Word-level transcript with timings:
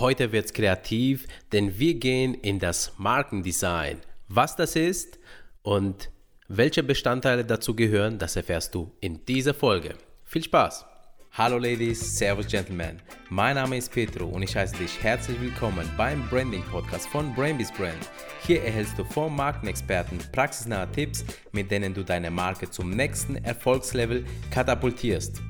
Heute 0.00 0.32
wird's 0.32 0.52
kreativ, 0.52 1.28
denn 1.52 1.78
wir 1.78 1.94
gehen 1.94 2.34
in 2.34 2.58
das 2.58 2.94
Markendesign. 2.98 4.00
Was 4.26 4.56
das 4.56 4.74
ist 4.74 5.20
und 5.62 6.10
welche 6.48 6.82
Bestandteile 6.82 7.44
dazu 7.44 7.76
gehören, 7.76 8.18
das 8.18 8.34
erfährst 8.34 8.74
du 8.74 8.90
in 8.98 9.24
dieser 9.24 9.54
Folge. 9.54 9.94
Viel 10.24 10.42
Spaß! 10.42 10.84
Hallo 11.30 11.58
Ladies, 11.58 12.18
Servus 12.18 12.48
Gentlemen. 12.48 13.00
Mein 13.28 13.54
Name 13.54 13.76
ist 13.76 13.92
Petro 13.92 14.26
und 14.26 14.42
ich 14.42 14.56
heiße 14.56 14.76
dich 14.76 15.00
herzlich 15.00 15.40
willkommen 15.40 15.88
beim 15.96 16.28
Branding 16.28 16.64
Podcast 16.64 17.06
von 17.06 17.32
Brainbees 17.32 17.70
Brand. 17.70 18.10
Hier 18.44 18.64
erhältst 18.64 18.98
du 18.98 19.04
vom 19.04 19.36
Markenexperten 19.36 20.18
praxisnahe 20.32 20.90
Tipps, 20.90 21.24
mit 21.52 21.70
denen 21.70 21.94
du 21.94 22.02
deine 22.02 22.32
Marke 22.32 22.68
zum 22.68 22.90
nächsten 22.90 23.36
Erfolgslevel 23.36 24.24
katapultierst. 24.50 25.40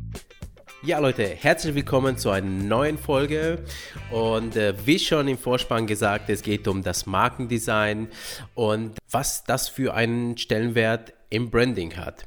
Ja, 0.86 0.98
Leute, 0.98 1.24
herzlich 1.24 1.74
willkommen 1.74 2.18
zu 2.18 2.28
einer 2.28 2.46
neuen 2.46 2.98
Folge. 2.98 3.64
Und 4.10 4.54
äh, 4.54 4.74
wie 4.84 4.98
schon 4.98 5.28
im 5.28 5.38
Vorspann 5.38 5.86
gesagt, 5.86 6.28
es 6.28 6.42
geht 6.42 6.68
um 6.68 6.82
das 6.82 7.06
Markendesign 7.06 8.08
und 8.54 8.98
was 9.10 9.44
das 9.44 9.70
für 9.70 9.94
einen 9.94 10.36
Stellenwert 10.36 11.14
im 11.30 11.48
Branding 11.48 11.96
hat. 11.96 12.26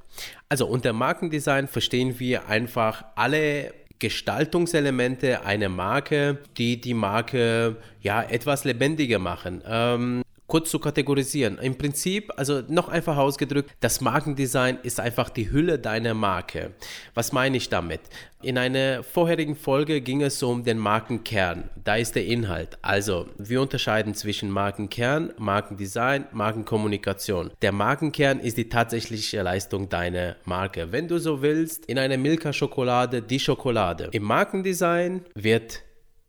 Also 0.49 0.65
unter 0.65 0.91
Markendesign 0.91 1.67
verstehen 1.67 2.19
wir 2.19 2.47
einfach 2.47 3.05
alle 3.15 3.75
Gestaltungselemente 3.99 5.45
einer 5.45 5.69
Marke, 5.69 6.39
die 6.57 6.81
die 6.81 6.95
Marke 6.95 7.75
ja 8.01 8.23
etwas 8.23 8.63
lebendiger 8.63 9.19
machen. 9.19 9.61
Ähm, 9.67 10.23
kurz 10.47 10.71
zu 10.71 10.79
kategorisieren. 10.79 11.59
Im 11.59 11.77
Prinzip, 11.77 12.31
also 12.37 12.61
noch 12.67 12.89
einfach 12.89 13.17
ausgedrückt, 13.17 13.71
das 13.81 14.01
Markendesign 14.01 14.79
ist 14.81 14.99
einfach 14.99 15.29
die 15.29 15.51
Hülle 15.51 15.77
deiner 15.77 16.13
Marke. 16.13 16.71
Was 17.13 17.33
meine 17.33 17.57
ich 17.57 17.69
damit? 17.69 18.01
In 18.41 18.57
einer 18.57 19.03
vorherigen 19.03 19.55
Folge 19.55 19.99
ging 19.99 20.21
es 20.21 20.41
um 20.41 20.63
den 20.63 20.77
Markenkern. 20.77 21.69
Da 21.83 21.95
ist 21.95 22.15
der 22.15 22.25
Inhalt. 22.25 22.77
Also, 22.81 23.27
wir 23.37 23.61
unterscheiden 23.61 24.13
zwischen 24.13 24.49
Markenkern, 24.49 25.33
Markendesign, 25.37 26.25
Markenkommunikation. 26.31 27.51
Der 27.61 27.71
Markenkern 27.71 28.39
ist 28.39 28.57
die 28.57 28.69
tatsächliche 28.69 29.41
Leistung 29.41 29.89
deiner 29.89 30.35
Marke. 30.45 30.91
Wenn 30.91 31.07
du 31.07 31.17
so 31.19 31.41
willst, 31.41 31.85
in 31.87 31.99
einer 31.99 32.17
Milka-Schokolade 32.17 33.21
die 33.21 33.39
Schokolade. 33.39 34.09
Im 34.11 34.23
Markendesign 34.23 35.25
wird 35.33 35.81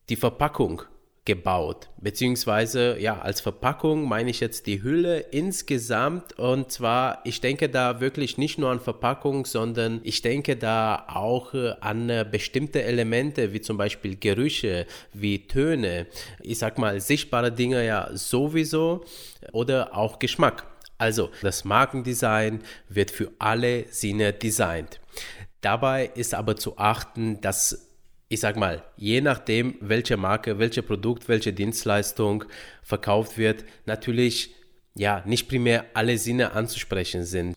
die 0.09 0.17
Verpackung 0.17 0.83
gebaut. 1.29 1.91
Beziehungsweise, 1.99 2.99
ja, 2.99 3.21
als 3.21 3.43
Verpackung 3.43 4.09
meine 4.09 4.31
ich 4.31 4.41
jetzt 4.41 4.67
die 4.67 4.83
Hülle 4.83 5.19
insgesamt. 5.19 6.39
Und 6.39 6.73
zwar, 6.73 7.21
ich 7.25 7.43
denke 7.43 7.69
da 7.69 8.01
wirklich 8.01 8.39
nicht 8.39 8.59
nur 8.59 8.71
an 8.71 8.81
Verpackung, 8.81 9.45
sondern 9.45 10.01
ich 10.05 10.23
denke 10.23 10.57
da 10.57 11.05
auch 11.07 11.53
äh, 11.53 11.75
an 11.81 12.09
äh, 12.09 12.27
bestimmte 12.29 12.83
Elemente, 12.83 13.53
wie 13.53 13.61
zum 13.61 13.77
Beispiel 13.77 14.17
Gerüche, 14.17 14.87
wie 15.13 15.47
Töne. 15.47 16.07
Ich 16.41 16.59
sag 16.59 16.79
mal, 16.79 16.99
sichtbare 16.99 17.53
Dinge 17.53 17.85
ja 17.85 18.09
sowieso 18.15 19.05
oder 19.53 19.95
auch 19.95 20.19
Geschmack. 20.19 20.67
Also, 20.97 21.29
das 21.43 21.67
Markendesign 21.67 22.63
wird 22.89 23.11
für 23.11 23.31
alle 23.39 23.85
Sinne 23.91 24.33
designt. 24.33 24.99
Dabei 25.61 26.11
ist 26.15 26.33
aber 26.33 26.57
zu 26.57 26.79
achten, 26.79 27.43
dass 27.43 27.88
ich 28.29 28.41
sag 28.41 28.57
mal, 28.57 28.85
je 28.97 29.21
nachdem, 29.21 29.77
welche 29.81 30.17
Marke, 30.17 30.59
welche 30.59 30.83
Produkt, 30.83 31.29
welche 31.29 31.53
Dienstleistung 31.53 32.45
verkauft 32.83 33.39
wird, 33.39 33.65
natürlich 33.87 34.55
ja 34.95 35.23
nicht 35.25 35.49
primär 35.49 35.87
alle 35.95 36.19
Sinne 36.19 36.53
anzusprechen 36.53 37.25
sind. 37.25 37.57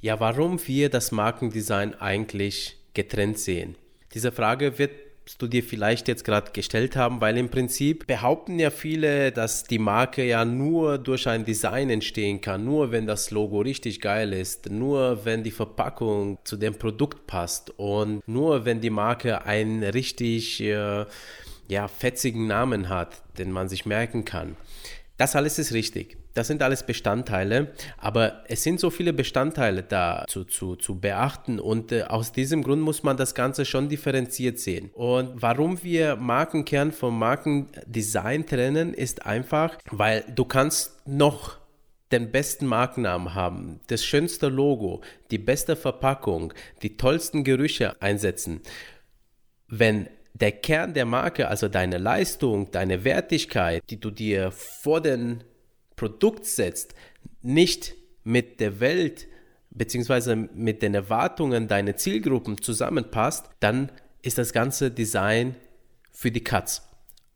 Ja, 0.00 0.20
warum 0.20 0.64
wir 0.66 0.88
das 0.88 1.10
Markendesign 1.10 1.94
eigentlich 1.94 2.76
getrennt 2.94 3.38
sehen? 3.38 3.76
Diese 4.14 4.30
Frage 4.30 4.78
wird 4.78 4.92
du 5.38 5.48
dir 5.48 5.62
vielleicht 5.62 6.08
jetzt 6.08 6.24
gerade 6.24 6.52
gestellt 6.52 6.96
haben, 6.96 7.20
weil 7.20 7.36
im 7.36 7.48
Prinzip 7.48 8.06
behaupten 8.06 8.58
ja 8.58 8.70
viele, 8.70 9.32
dass 9.32 9.64
die 9.64 9.78
Marke 9.78 10.24
ja 10.24 10.44
nur 10.44 10.98
durch 10.98 11.26
ein 11.26 11.44
Design 11.44 11.90
entstehen 11.90 12.40
kann, 12.40 12.64
nur 12.64 12.92
wenn 12.92 13.06
das 13.06 13.30
Logo 13.30 13.60
richtig 13.60 14.00
geil 14.00 14.32
ist, 14.32 14.70
nur 14.70 15.24
wenn 15.24 15.42
die 15.42 15.50
Verpackung 15.50 16.38
zu 16.44 16.56
dem 16.56 16.74
Produkt 16.74 17.26
passt 17.26 17.70
und 17.78 18.26
nur 18.28 18.64
wenn 18.64 18.80
die 18.80 18.90
Marke 18.90 19.44
einen 19.44 19.82
richtig 19.82 20.60
äh, 20.60 21.04
ja, 21.68 21.88
fetzigen 21.88 22.46
Namen 22.46 22.88
hat, 22.88 23.22
den 23.38 23.50
man 23.50 23.68
sich 23.68 23.86
merken 23.86 24.24
kann. 24.24 24.56
Das 25.16 25.34
alles 25.34 25.58
ist 25.58 25.72
richtig. 25.72 26.16
Das 26.36 26.48
sind 26.48 26.62
alles 26.62 26.82
Bestandteile, 26.82 27.72
aber 27.96 28.44
es 28.46 28.62
sind 28.62 28.78
so 28.78 28.90
viele 28.90 29.14
Bestandteile 29.14 29.82
da 29.82 30.26
zu, 30.28 30.44
zu, 30.44 30.76
zu 30.76 31.00
beachten 31.00 31.58
und 31.58 31.92
äh, 31.92 32.02
aus 32.02 32.30
diesem 32.30 32.62
Grund 32.62 32.82
muss 32.82 33.02
man 33.02 33.16
das 33.16 33.34
Ganze 33.34 33.64
schon 33.64 33.88
differenziert 33.88 34.58
sehen. 34.58 34.90
Und 34.92 35.40
warum 35.40 35.82
wir 35.82 36.16
Markenkern 36.16 36.92
vom 36.92 37.18
Markendesign 37.18 38.44
trennen, 38.44 38.92
ist 38.92 39.24
einfach, 39.24 39.78
weil 39.90 40.24
du 40.34 40.44
kannst 40.44 41.08
noch 41.08 41.56
den 42.12 42.30
besten 42.30 42.66
Markennamen 42.66 43.34
haben, 43.34 43.80
das 43.86 44.04
schönste 44.04 44.48
Logo, 44.48 45.00
die 45.30 45.38
beste 45.38 45.74
Verpackung, 45.74 46.52
die 46.82 46.98
tollsten 46.98 47.44
Gerüche 47.44 47.94
einsetzen. 48.02 48.60
Wenn 49.68 50.10
der 50.34 50.52
Kern 50.52 50.92
der 50.92 51.06
Marke, 51.06 51.48
also 51.48 51.68
deine 51.68 51.96
Leistung, 51.96 52.70
deine 52.72 53.04
Wertigkeit, 53.04 53.82
die 53.88 53.98
du 53.98 54.10
dir 54.10 54.50
vor 54.50 55.00
den 55.00 55.42
Produkt 55.96 56.44
setzt, 56.44 56.94
nicht 57.42 57.94
mit 58.24 58.60
der 58.60 58.80
Welt 58.80 59.26
bzw. 59.70 60.36
mit 60.36 60.82
den 60.82 60.94
Erwartungen 60.94 61.68
deiner 61.68 61.96
Zielgruppen 61.96 62.60
zusammenpasst, 62.60 63.46
dann 63.60 63.90
ist 64.22 64.38
das 64.38 64.52
ganze 64.52 64.90
Design 64.90 65.54
für 66.12 66.30
die 66.30 66.44
Katz. 66.44 66.82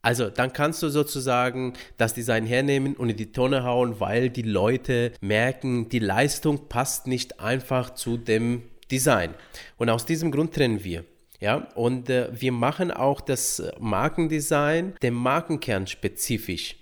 Also 0.03 0.31
dann 0.31 0.53
kannst 0.53 0.82
du 0.82 0.88
sozusagen 0.88 1.75
das 1.98 2.15
Design 2.15 2.47
hernehmen 2.47 2.97
und 2.97 3.10
in 3.10 3.16
die 3.16 3.32
Tonne 3.32 3.65
hauen, 3.65 4.00
weil 4.00 4.31
die 4.31 4.43
Leute 4.43 5.12
merken, 5.21 5.91
die 5.91 5.98
Leistung 5.98 6.69
passt 6.69 7.06
nicht 7.06 7.38
einfach 7.38 7.94
zu 7.94 8.16
dem 8.16 8.62
Design. 8.91 9.34
Und 9.77 9.91
aus 9.91 10.06
diesem 10.06 10.31
Grund 10.31 10.54
trennen 10.54 10.84
wir. 10.84 11.04
Ja, 11.38 11.69
und 11.75 12.10
äh, 12.10 12.28
wir 12.32 12.53
machen 12.53 12.91
auch 12.91 13.21
das 13.21 13.62
Markendesign 13.78 14.94
dem 15.03 15.15
Markenkern 15.15 15.87
spezifisch. 15.87 16.77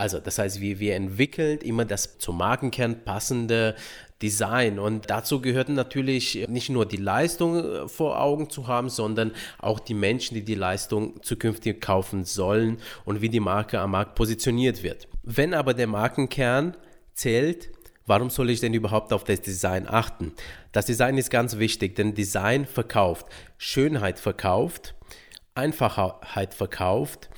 Also, 0.00 0.18
das 0.18 0.38
heißt, 0.38 0.62
wir, 0.62 0.78
wir 0.80 0.94
entwickeln 0.94 1.58
immer 1.58 1.84
das 1.84 2.16
zum 2.16 2.38
Markenkern 2.38 3.04
passende 3.04 3.76
Design. 4.22 4.78
Und 4.78 5.10
dazu 5.10 5.42
gehört 5.42 5.68
natürlich 5.68 6.48
nicht 6.48 6.70
nur 6.70 6.86
die 6.86 6.96
Leistung 6.96 7.56
äh, 7.62 7.86
vor 7.86 8.18
Augen 8.18 8.48
zu 8.48 8.66
haben, 8.66 8.88
sondern 8.88 9.32
auch 9.58 9.78
die 9.78 9.92
Menschen, 9.92 10.36
die 10.36 10.42
die 10.42 10.54
Leistung 10.54 11.22
zukünftig 11.22 11.82
kaufen 11.82 12.24
sollen 12.24 12.78
und 13.04 13.20
wie 13.20 13.28
die 13.28 13.40
Marke 13.40 13.78
am 13.78 13.90
Markt 13.90 14.14
positioniert 14.14 14.82
wird. 14.82 15.06
Wenn 15.22 15.52
aber 15.52 15.74
der 15.74 15.86
Markenkern 15.86 16.78
zählt, 17.12 17.68
warum 18.06 18.30
soll 18.30 18.48
ich 18.48 18.60
denn 18.60 18.72
überhaupt 18.72 19.12
auf 19.12 19.24
das 19.24 19.42
Design 19.42 19.86
achten? 19.86 20.32
Das 20.72 20.86
Design 20.86 21.18
ist 21.18 21.28
ganz 21.28 21.58
wichtig, 21.58 21.94
denn 21.94 22.14
Design 22.14 22.64
verkauft, 22.64 23.26
Schönheit 23.58 24.18
verkauft, 24.18 24.94
Einfachheit 25.54 26.54
verkauft 26.54 27.28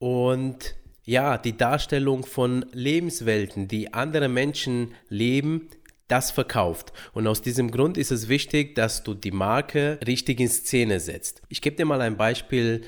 und 0.00 0.74
ja, 1.04 1.38
die 1.38 1.56
Darstellung 1.56 2.24
von 2.24 2.64
Lebenswelten, 2.72 3.68
die 3.68 3.92
andere 3.92 4.28
Menschen 4.28 4.94
leben, 5.08 5.68
das 6.08 6.30
verkauft. 6.30 6.92
Und 7.12 7.26
aus 7.26 7.42
diesem 7.42 7.70
Grund 7.70 7.96
ist 7.96 8.10
es 8.10 8.28
wichtig, 8.28 8.74
dass 8.74 9.02
du 9.02 9.14
die 9.14 9.30
Marke 9.30 9.98
richtig 10.06 10.40
in 10.40 10.48
Szene 10.48 11.00
setzt. 11.00 11.42
Ich 11.48 11.62
gebe 11.62 11.76
dir 11.76 11.84
mal 11.84 12.00
ein 12.00 12.16
Beispiel, 12.16 12.82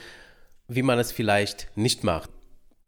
wie 0.69 0.83
man 0.83 0.99
es 0.99 1.12
vielleicht 1.12 1.69
nicht 1.77 2.05
macht 2.05 2.31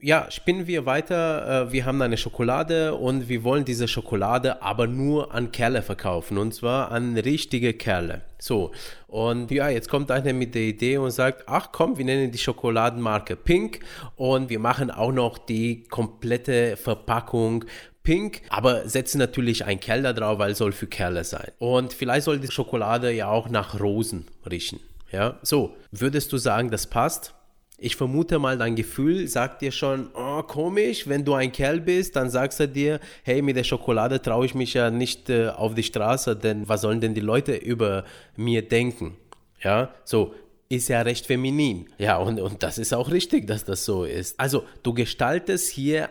ja, 0.05 0.31
spinnen 0.31 0.67
wir 0.67 0.85
weiter. 0.85 1.69
Äh, 1.69 1.73
wir 1.73 1.87
haben 1.87 2.03
eine 2.03 2.19
Schokolade 2.19 2.95
und 2.95 3.29
wir 3.31 3.43
wollen 3.43 3.65
diese 3.65 3.89
Schokolade 3.89 4.61
aber 4.61 4.87
nur 4.87 5.35
an 5.35 5.51
Kerle 5.51 5.81
verkaufen 5.81 6.37
und 6.37 6.53
zwar 6.53 6.93
an 6.93 7.17
richtige 7.17 7.73
Kerle. 7.73 8.21
So, 8.39 8.73
und 9.09 9.51
ja, 9.51 9.71
jetzt 9.71 9.89
kommt 9.89 10.11
einer 10.11 10.35
mit 10.35 10.55
der 10.55 10.63
Idee 10.63 10.99
und 10.99 11.11
sagt, 11.11 11.45
ach 11.47 11.71
komm, 11.73 11.97
wir 11.97 12.05
nennen 12.05 12.31
die 12.31 12.39
Schokoladenmarke 12.39 13.35
Pink 13.35 13.81
und 14.17 14.51
wir 14.51 14.59
machen 14.59 14.91
auch 14.91 15.13
noch 15.13 15.39
die 15.39 15.85
komplette 15.85 16.77
Verpackung 16.77 17.65
pink, 18.03 18.43
aber 18.51 18.87
setzen 18.87 19.17
natürlich 19.17 19.65
ein 19.65 19.81
Kerl 19.81 20.03
da 20.03 20.13
drauf, 20.13 20.39
weil 20.39 20.51
es 20.51 20.59
soll 20.59 20.73
für 20.73 20.87
Kerle 20.87 21.25
sein. 21.25 21.51
Und 21.59 21.95
vielleicht 21.95 22.25
soll 22.25 22.39
die 22.39 22.53
Schokolade 22.53 23.11
ja 23.11 23.29
auch 23.29 23.49
nach 23.49 23.81
Rosen 23.81 24.27
riechen. 24.51 24.81
Ja, 25.11 25.39
so, 25.41 25.75
würdest 25.93 26.31
du 26.33 26.37
sagen, 26.37 26.71
das 26.71 26.89
passt? 26.89 27.35
Ich 27.77 27.97
vermute 27.97 28.39
mal, 28.39 28.57
dein 28.57 28.77
Gefühl 28.77 29.27
sagt 29.27 29.61
dir 29.61 29.73
schon, 29.73 30.09
oh, 30.15 30.43
komisch, 30.43 31.09
wenn 31.09 31.25
du 31.25 31.35
ein 31.35 31.51
Kerl 31.51 31.81
bist, 31.81 32.15
dann 32.15 32.31
sagst 32.31 32.61
du 32.61 32.69
dir, 32.69 33.01
hey, 33.25 33.43
mit 33.43 33.57
der 33.57 33.65
Schokolade 33.65 34.23
traue 34.23 34.47
ich 34.47 34.55
mich 34.55 34.75
ja 34.75 34.91
nicht 34.91 35.29
äh, 35.29 35.49
auf 35.49 35.75
die 35.75 35.83
Straße, 35.83 36.37
denn 36.37 36.69
was 36.69 36.83
sollen 36.83 37.01
denn 37.01 37.15
die 37.15 37.21
Leute 37.21 37.57
über 37.57 38.05
mir 38.37 38.63
denken? 38.63 39.17
Ja, 39.61 39.93
so, 40.05 40.35
ist 40.69 40.89
ja 40.89 41.03
recht 41.03 41.27
feminin. 41.27 41.89
Ja, 41.99 42.19
und, 42.19 42.41
und 42.41 42.63
das 42.63 42.79
ist 42.79 42.95
auch 42.95 43.11
richtig, 43.11 43.49
dass 43.49 43.65
das 43.65 43.85
so 43.85 44.05
ist. 44.05 44.39
Also, 44.39 44.65
du 44.85 44.95
gestaltest 44.95 45.71
hier 45.71 46.11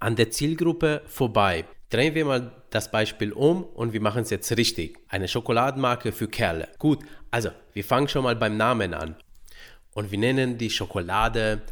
an 0.00 0.16
der 0.16 0.30
Zielgruppe 0.30 1.02
vorbei. 1.06 1.64
Drehen 1.90 2.16
wir 2.16 2.24
mal 2.24 2.52
das 2.70 2.90
Beispiel 2.90 3.32
um 3.32 3.62
und 3.62 3.92
wir 3.92 4.00
machen 4.00 4.22
es 4.22 4.30
jetzt 4.30 4.56
richtig. 4.56 4.98
Eine 5.08 5.28
Schokoladenmarke 5.28 6.10
für 6.10 6.26
Kerle. 6.26 6.68
Gut, 6.78 6.98
also 7.30 7.50
wir 7.72 7.84
fangen 7.84 8.08
schon 8.08 8.24
mal 8.24 8.34
beim 8.34 8.56
Namen 8.56 8.94
an 8.94 9.14
und 9.94 10.10
wir 10.10 10.18
nennen 10.18 10.58
die 10.58 10.70
Schokolade 10.70 11.62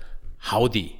Howdy. 0.50 0.94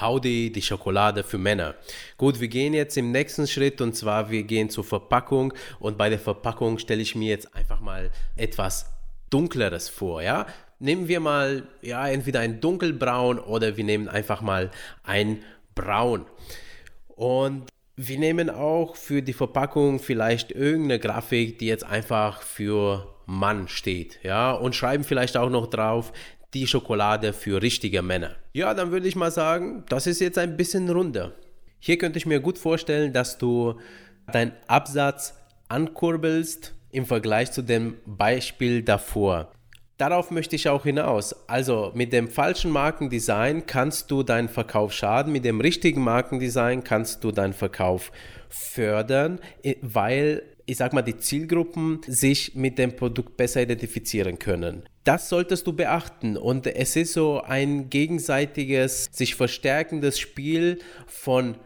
Howdy, 0.00 0.50
die 0.50 0.62
Schokolade 0.62 1.22
für 1.22 1.38
Männer. 1.38 1.76
Gut, 2.16 2.40
wir 2.40 2.48
gehen 2.48 2.74
jetzt 2.74 2.96
im 2.96 3.12
nächsten 3.12 3.46
Schritt 3.46 3.80
und 3.80 3.94
zwar 3.94 4.30
wir 4.30 4.42
gehen 4.42 4.68
zur 4.68 4.82
Verpackung 4.82 5.54
und 5.78 5.96
bei 5.96 6.08
der 6.08 6.18
Verpackung 6.18 6.78
stelle 6.78 7.02
ich 7.02 7.14
mir 7.14 7.28
jetzt 7.28 7.54
einfach 7.54 7.80
mal 7.80 8.10
etwas 8.36 8.86
dunkleres 9.30 9.88
vor, 9.88 10.22
ja? 10.22 10.46
Nehmen 10.80 11.06
wir 11.06 11.20
mal 11.20 11.68
ja 11.80 12.08
entweder 12.08 12.40
ein 12.40 12.60
dunkelbraun 12.60 13.38
oder 13.38 13.76
wir 13.76 13.84
nehmen 13.84 14.08
einfach 14.08 14.42
mal 14.42 14.72
ein 15.04 15.42
braun. 15.76 16.26
Und 17.08 17.70
wir 17.96 18.18
nehmen 18.18 18.50
auch 18.50 18.96
für 18.96 19.22
die 19.22 19.32
Verpackung 19.32 20.00
vielleicht 20.00 20.50
irgendeine 20.50 20.98
Grafik, 20.98 21.60
die 21.60 21.66
jetzt 21.66 21.84
einfach 21.84 22.42
für 22.42 23.13
Mann 23.26 23.68
steht, 23.68 24.20
ja, 24.22 24.52
und 24.52 24.74
schreiben 24.74 25.04
vielleicht 25.04 25.36
auch 25.36 25.50
noch 25.50 25.66
drauf, 25.66 26.12
die 26.54 26.66
Schokolade 26.66 27.32
für 27.32 27.60
richtige 27.60 28.02
Männer. 28.02 28.36
Ja, 28.52 28.74
dann 28.74 28.90
würde 28.92 29.08
ich 29.08 29.16
mal 29.16 29.30
sagen, 29.30 29.84
das 29.88 30.06
ist 30.06 30.20
jetzt 30.20 30.38
ein 30.38 30.56
bisschen 30.56 30.88
runder. 30.88 31.32
Hier 31.80 31.98
könnte 31.98 32.18
ich 32.18 32.26
mir 32.26 32.40
gut 32.40 32.58
vorstellen, 32.58 33.12
dass 33.12 33.36
du 33.38 33.74
deinen 34.32 34.52
Absatz 34.68 35.34
ankurbelst 35.68 36.74
im 36.92 37.06
Vergleich 37.06 37.52
zu 37.52 37.62
dem 37.62 37.96
Beispiel 38.06 38.82
davor. 38.82 39.50
Darauf 39.96 40.30
möchte 40.30 40.56
ich 40.56 40.68
auch 40.68 40.84
hinaus. 40.84 41.48
Also 41.48 41.92
mit 41.94 42.12
dem 42.12 42.28
falschen 42.28 42.70
Markendesign 42.70 43.66
kannst 43.66 44.10
du 44.10 44.22
deinen 44.22 44.48
Verkauf 44.48 44.92
schaden, 44.92 45.32
mit 45.32 45.44
dem 45.44 45.60
richtigen 45.60 46.02
Markendesign 46.02 46.82
kannst 46.82 47.22
du 47.22 47.30
deinen 47.30 47.52
Verkauf 47.52 48.10
fördern, 48.48 49.40
weil 49.82 50.42
ich 50.66 50.76
sag 50.76 50.92
mal, 50.92 51.02
die 51.02 51.16
Zielgruppen 51.16 52.00
sich 52.06 52.54
mit 52.54 52.78
dem 52.78 52.96
Produkt 52.96 53.36
besser 53.36 53.62
identifizieren 53.62 54.38
können. 54.38 54.84
Das 55.04 55.28
solltest 55.28 55.66
du 55.66 55.72
beachten 55.72 56.36
und 56.36 56.66
es 56.66 56.96
ist 56.96 57.12
so 57.12 57.42
ein 57.42 57.90
gegenseitiges, 57.90 59.10
sich 59.12 59.34
verstärkendes 59.34 60.18
Spiel 60.18 60.78
von 61.06 61.56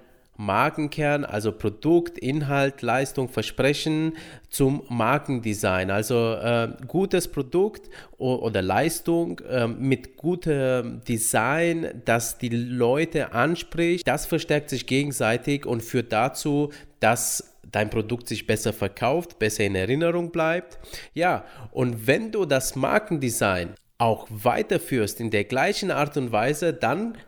Markenkern, 0.41 1.25
also 1.25 1.50
Produkt, 1.50 2.17
Inhalt, 2.17 2.81
Leistung, 2.83 3.29
Versprechen 3.29 4.12
zum 4.49 4.85
Markendesign. 4.89 5.91
Also 5.91 6.35
äh, 6.35 6.69
gutes 6.87 7.27
Produkt 7.27 7.91
oder 8.19 8.62
Leistung 8.62 9.41
äh, 9.41 9.67
mit 9.67 10.17
gutem 10.17 11.03
Design, 11.03 12.03
das 12.05 12.39
die 12.39 12.50
Leute 12.50 13.33
anspricht, 13.33 14.06
das 14.06 14.27
verstärkt 14.27 14.71
sich 14.71 14.87
gegenseitig 14.87 15.67
und 15.67 15.83
führt 15.83 16.12
dazu, 16.12 16.71
dass 17.00 17.58
dein 17.70 17.91
Produkt 17.91 18.29
sich 18.29 18.47
besser 18.47 18.73
verkauft, 18.73 19.38
besser 19.38 19.65
in 19.65 19.75
Erinnerung 19.75 20.31
bleibt. 20.31 20.79
Ja, 21.15 21.44
und 21.70 22.06
wenn 22.06 22.32
du 22.32 22.44
das 22.44 22.76
Markendesign 22.76 23.75
auch 23.99 24.26
weiterführst 24.31 25.20
in 25.20 25.31
der 25.31 25.44
gleichen 25.44 25.91
Art 25.91 26.17
und 26.17 26.32
Weise, 26.32 26.73
dann 26.73 27.19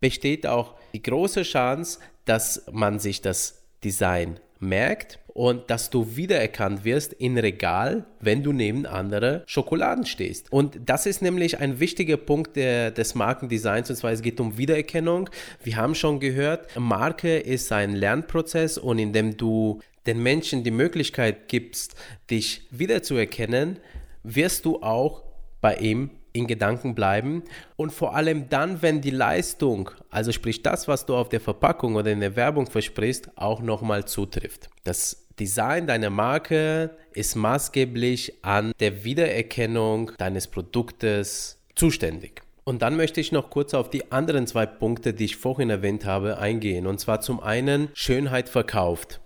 besteht 0.00 0.46
auch 0.46 0.74
die 0.92 1.02
große 1.02 1.42
Chance, 1.42 1.98
dass 2.24 2.64
man 2.70 2.98
sich 2.98 3.20
das 3.20 3.62
Design 3.82 4.38
merkt 4.60 5.18
und 5.28 5.70
dass 5.70 5.90
du 5.90 6.16
wiedererkannt 6.16 6.84
wirst 6.84 7.12
in 7.14 7.38
Regal, 7.38 8.04
wenn 8.20 8.42
du 8.42 8.52
neben 8.52 8.86
andere 8.86 9.42
Schokoladen 9.46 10.04
stehst. 10.04 10.52
Und 10.52 10.78
das 10.86 11.06
ist 11.06 11.22
nämlich 11.22 11.60
ein 11.60 11.80
wichtiger 11.80 12.16
Punkt 12.16 12.56
der, 12.56 12.90
des 12.90 13.14
Markendesigns, 13.14 13.90
und 13.90 13.96
zwar 13.96 14.12
es 14.12 14.22
geht 14.22 14.40
um 14.40 14.58
Wiedererkennung. 14.58 15.30
Wir 15.62 15.76
haben 15.76 15.94
schon 15.94 16.20
gehört, 16.20 16.68
Marke 16.78 17.38
ist 17.38 17.72
ein 17.72 17.94
Lernprozess 17.94 18.76
und 18.78 18.98
indem 18.98 19.36
du 19.36 19.80
den 20.06 20.22
Menschen 20.22 20.64
die 20.64 20.70
Möglichkeit 20.70 21.48
gibst, 21.48 21.94
dich 22.30 22.66
wiederzuerkennen, 22.70 23.78
wirst 24.22 24.64
du 24.64 24.82
auch 24.82 25.22
bei 25.60 25.76
ihm 25.76 26.10
in 26.32 26.46
Gedanken 26.46 26.94
bleiben 26.94 27.42
und 27.76 27.92
vor 27.92 28.14
allem 28.14 28.48
dann, 28.48 28.82
wenn 28.82 29.00
die 29.00 29.10
Leistung, 29.10 29.90
also 30.10 30.32
sprich 30.32 30.62
das, 30.62 30.86
was 30.86 31.06
du 31.06 31.16
auf 31.16 31.28
der 31.28 31.40
Verpackung 31.40 31.96
oder 31.96 32.12
in 32.12 32.20
der 32.20 32.36
Werbung 32.36 32.66
versprichst, 32.66 33.30
auch 33.36 33.60
nochmal 33.60 34.04
zutrifft. 34.04 34.68
Das 34.84 35.26
Design 35.40 35.86
deiner 35.86 36.10
Marke 36.10 36.90
ist 37.12 37.34
maßgeblich 37.34 38.44
an 38.44 38.72
der 38.78 39.04
Wiedererkennung 39.04 40.12
deines 40.18 40.46
Produktes 40.46 41.58
zuständig. 41.74 42.42
Und 42.62 42.82
dann 42.82 42.96
möchte 42.96 43.20
ich 43.20 43.32
noch 43.32 43.50
kurz 43.50 43.74
auf 43.74 43.90
die 43.90 44.12
anderen 44.12 44.46
zwei 44.46 44.66
Punkte, 44.66 45.14
die 45.14 45.24
ich 45.24 45.36
vorhin 45.36 45.70
erwähnt 45.70 46.04
habe, 46.04 46.38
eingehen. 46.38 46.86
Und 46.86 47.00
zwar 47.00 47.20
zum 47.20 47.40
einen 47.40 47.88
Schönheit 47.94 48.48
verkauft. 48.48 49.20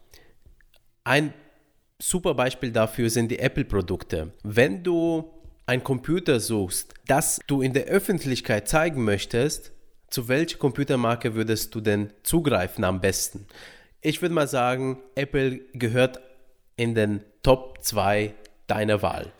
Ein 1.07 1.35
super 1.99 2.33
Beispiel 2.33 2.73
dafür 2.73 3.11
sind 3.11 3.31
die 3.31 3.39
Apple-Produkte. 3.39 4.33
Wenn 4.43 4.83
du 4.83 5.31
ein 5.67 5.85
Computer 5.85 6.41
suchst, 6.41 6.95
das 7.07 7.41
du 7.47 7.61
in 7.61 7.75
der 7.75 7.85
Öffentlichkeit 7.85 8.69
zeigen 8.69 9.05
möchtest, 9.05 9.73
zu 10.09 10.29
welcher 10.29 10.57
Computermarke 10.57 11.35
würdest 11.35 11.75
du 11.75 11.83
denn 11.83 12.11
zugreifen 12.23 12.85
am 12.85 13.03
besten? 13.03 13.47
Ich 14.01 14.23
würde 14.23 14.35
mal 14.35 14.49
sagen, 14.49 15.03
Apple 15.15 15.61
gehört 15.75 16.21
in 16.77 16.95
den 16.95 17.23
Top 17.43 17.83
2 17.83 18.33
deiner 18.67 19.03
Wahl. 19.03 19.31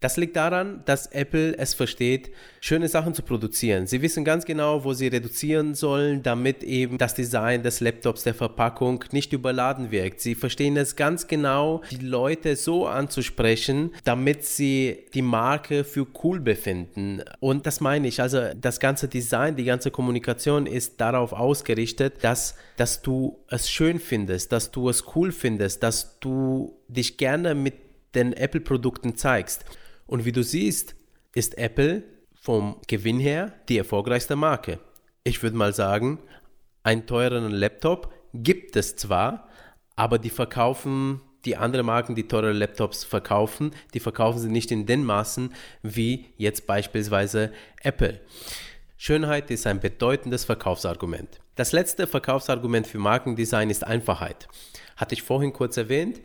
Das 0.00 0.16
liegt 0.16 0.36
daran, 0.36 0.82
dass 0.84 1.06
Apple 1.06 1.58
es 1.58 1.74
versteht, 1.74 2.30
schöne 2.60 2.86
Sachen 2.86 3.14
zu 3.14 3.22
produzieren. 3.22 3.88
Sie 3.88 4.00
wissen 4.00 4.24
ganz 4.24 4.44
genau, 4.44 4.84
wo 4.84 4.92
sie 4.92 5.08
reduzieren 5.08 5.74
sollen, 5.74 6.22
damit 6.22 6.62
eben 6.62 6.98
das 6.98 7.16
Design 7.16 7.64
des 7.64 7.80
Laptops, 7.80 8.22
der 8.22 8.34
Verpackung 8.34 9.04
nicht 9.10 9.32
überladen 9.32 9.90
wirkt. 9.90 10.20
Sie 10.20 10.36
verstehen 10.36 10.76
es 10.76 10.94
ganz 10.94 11.26
genau, 11.26 11.82
die 11.90 11.96
Leute 11.96 12.54
so 12.54 12.86
anzusprechen, 12.86 13.90
damit 14.04 14.44
sie 14.44 15.06
die 15.14 15.22
Marke 15.22 15.82
für 15.82 16.06
cool 16.22 16.38
befinden. 16.38 17.24
Und 17.40 17.66
das 17.66 17.80
meine 17.80 18.06
ich. 18.06 18.22
Also 18.22 18.54
das 18.54 18.78
ganze 18.78 19.08
Design, 19.08 19.56
die 19.56 19.64
ganze 19.64 19.90
Kommunikation 19.90 20.66
ist 20.66 21.00
darauf 21.00 21.32
ausgerichtet, 21.32 22.22
dass, 22.22 22.54
dass 22.76 23.02
du 23.02 23.40
es 23.48 23.68
schön 23.68 23.98
findest, 23.98 24.52
dass 24.52 24.70
du 24.70 24.88
es 24.90 25.04
cool 25.16 25.32
findest, 25.32 25.82
dass 25.82 26.20
du 26.20 26.78
dich 26.86 27.16
gerne 27.16 27.56
mit 27.56 27.74
den 28.14 28.32
Apple-Produkten 28.32 29.16
zeigst. 29.16 29.64
Und 30.08 30.24
wie 30.24 30.32
du 30.32 30.42
siehst, 30.42 30.96
ist 31.34 31.56
Apple 31.58 32.02
vom 32.34 32.80
Gewinn 32.88 33.20
her 33.20 33.52
die 33.68 33.78
erfolgreichste 33.78 34.36
Marke. 34.36 34.80
Ich 35.22 35.42
würde 35.42 35.56
mal 35.56 35.74
sagen, 35.74 36.18
einen 36.82 37.06
teureren 37.06 37.52
Laptop 37.52 38.12
gibt 38.32 38.74
es 38.74 38.96
zwar, 38.96 39.48
aber 39.96 40.18
die 40.18 40.30
verkaufen, 40.30 41.20
die 41.44 41.56
andere 41.56 41.82
Marken, 41.82 42.14
die 42.14 42.26
teure 42.26 42.52
Laptops 42.52 43.04
verkaufen, 43.04 43.72
die 43.92 44.00
verkaufen 44.00 44.38
sie 44.38 44.48
nicht 44.48 44.70
in 44.72 44.86
den 44.86 45.04
Maßen 45.04 45.52
wie 45.82 46.26
jetzt 46.38 46.66
beispielsweise 46.66 47.52
Apple. 47.82 48.20
Schönheit 48.96 49.50
ist 49.50 49.66
ein 49.66 49.78
bedeutendes 49.78 50.46
Verkaufsargument. 50.46 51.40
Das 51.54 51.72
letzte 51.72 52.06
Verkaufsargument 52.06 52.86
für 52.86 52.98
Markendesign 52.98 53.68
ist 53.68 53.84
Einfachheit. 53.84 54.48
Hatte 54.96 55.14
ich 55.14 55.22
vorhin 55.22 55.52
kurz 55.52 55.76
erwähnt. 55.76 56.20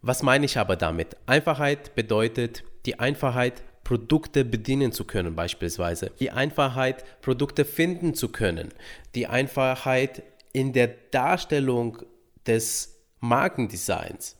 Was 0.00 0.22
meine 0.22 0.46
ich 0.46 0.56
aber 0.56 0.76
damit? 0.76 1.16
Einfachheit 1.26 1.94
bedeutet 1.94 2.64
die 2.86 2.98
Einfachheit, 2.98 3.62
Produkte 3.84 4.44
bedienen 4.44 4.92
zu 4.92 5.04
können 5.04 5.34
beispielsweise, 5.34 6.10
die 6.20 6.30
Einfachheit, 6.30 7.04
Produkte 7.22 7.64
finden 7.64 8.14
zu 8.14 8.28
können, 8.28 8.68
die 9.14 9.26
Einfachheit 9.26 10.22
in 10.52 10.74
der 10.74 10.88
Darstellung 11.10 12.02
des 12.46 12.98
Markendesigns. 13.20 14.36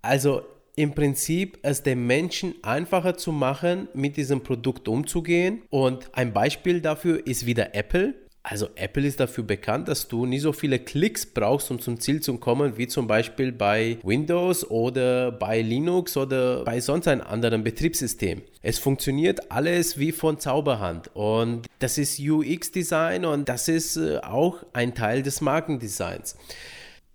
Also 0.00 0.42
im 0.74 0.94
Prinzip 0.94 1.58
es 1.62 1.82
dem 1.82 2.06
Menschen 2.06 2.54
einfacher 2.62 3.16
zu 3.16 3.30
machen, 3.30 3.88
mit 3.92 4.16
diesem 4.16 4.42
Produkt 4.42 4.88
umzugehen. 4.88 5.62
Und 5.68 6.08
ein 6.14 6.32
Beispiel 6.32 6.80
dafür 6.80 7.26
ist 7.26 7.44
wieder 7.44 7.74
Apple. 7.74 8.14
Also 8.44 8.68
Apple 8.74 9.06
ist 9.06 9.20
dafür 9.20 9.44
bekannt, 9.44 9.86
dass 9.86 10.08
du 10.08 10.26
nie 10.26 10.40
so 10.40 10.52
viele 10.52 10.80
Klicks 10.80 11.26
brauchst, 11.26 11.70
um 11.70 11.80
zum 11.80 12.00
Ziel 12.00 12.20
zu 12.20 12.38
kommen, 12.38 12.76
wie 12.76 12.88
zum 12.88 13.06
Beispiel 13.06 13.52
bei 13.52 13.98
Windows 14.02 14.68
oder 14.68 15.30
bei 15.30 15.62
Linux 15.62 16.16
oder 16.16 16.64
bei 16.64 16.80
sonst 16.80 17.06
einem 17.06 17.20
anderen 17.20 17.62
Betriebssystem. 17.62 18.42
Es 18.60 18.80
funktioniert 18.80 19.52
alles 19.52 19.96
wie 19.96 20.10
von 20.10 20.40
Zauberhand 20.40 21.14
und 21.14 21.66
das 21.78 21.98
ist 21.98 22.18
UX-Design 22.18 23.24
und 23.24 23.48
das 23.48 23.68
ist 23.68 23.96
äh, 23.96 24.18
auch 24.18 24.64
ein 24.72 24.94
Teil 24.94 25.22
des 25.22 25.40
Markendesigns. 25.40 26.36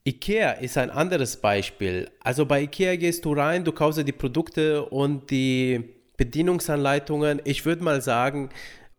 IKEA 0.07 0.51
ist 0.51 0.77
ein 0.77 0.89
anderes 0.89 1.35
Beispiel. 1.35 2.09
Also 2.23 2.45
bei 2.45 2.63
IKEA 2.63 2.95
gehst 2.95 3.25
du 3.25 3.33
rein, 3.33 3.65
du 3.65 3.73
kaufst 3.73 4.07
die 4.07 4.13
Produkte 4.13 4.85
und 4.85 5.29
die 5.29 5.83
Bedienungsanleitungen. 6.15 7.41
Ich 7.43 7.65
würde 7.65 7.83
mal 7.83 8.01
sagen, 8.01 8.49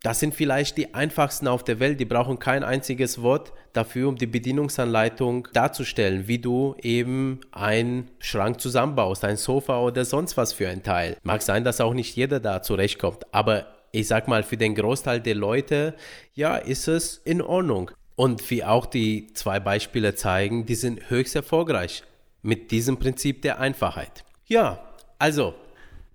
das 0.02 0.20
sind 0.20 0.34
vielleicht 0.34 0.76
die 0.76 0.94
einfachsten 0.94 1.48
auf 1.48 1.64
der 1.64 1.80
Welt. 1.80 1.98
Die 1.98 2.04
brauchen 2.04 2.38
kein 2.38 2.62
einziges 2.62 3.20
Wort 3.20 3.52
dafür, 3.72 4.08
um 4.08 4.16
die 4.16 4.26
Bedienungsanleitung 4.26 5.48
darzustellen, 5.52 6.28
wie 6.28 6.38
du 6.38 6.76
eben 6.82 7.40
einen 7.50 8.10
Schrank 8.20 8.60
zusammenbaust, 8.60 9.24
ein 9.24 9.36
Sofa 9.36 9.80
oder 9.80 10.04
sonst 10.04 10.36
was 10.36 10.52
für 10.52 10.68
ein 10.68 10.84
Teil. 10.84 11.16
Mag 11.22 11.42
sein, 11.42 11.64
dass 11.64 11.80
auch 11.80 11.94
nicht 11.94 12.14
jeder 12.14 12.38
da 12.38 12.62
zurechtkommt, 12.62 13.26
aber 13.32 13.66
ich 13.90 14.06
sag 14.06 14.28
mal, 14.28 14.42
für 14.42 14.56
den 14.56 14.74
Großteil 14.74 15.20
der 15.20 15.34
Leute, 15.34 15.94
ja, 16.34 16.56
ist 16.56 16.88
es 16.88 17.16
in 17.16 17.42
Ordnung. 17.42 17.90
Und 18.14 18.50
wie 18.50 18.64
auch 18.64 18.86
die 18.86 19.32
zwei 19.32 19.60
Beispiele 19.60 20.14
zeigen, 20.14 20.66
die 20.66 20.74
sind 20.74 21.08
höchst 21.10 21.34
erfolgreich 21.34 22.02
mit 22.42 22.70
diesem 22.70 22.98
Prinzip 22.98 23.42
der 23.42 23.60
Einfachheit. 23.60 24.24
Ja, 24.46 24.80
also, 25.18 25.54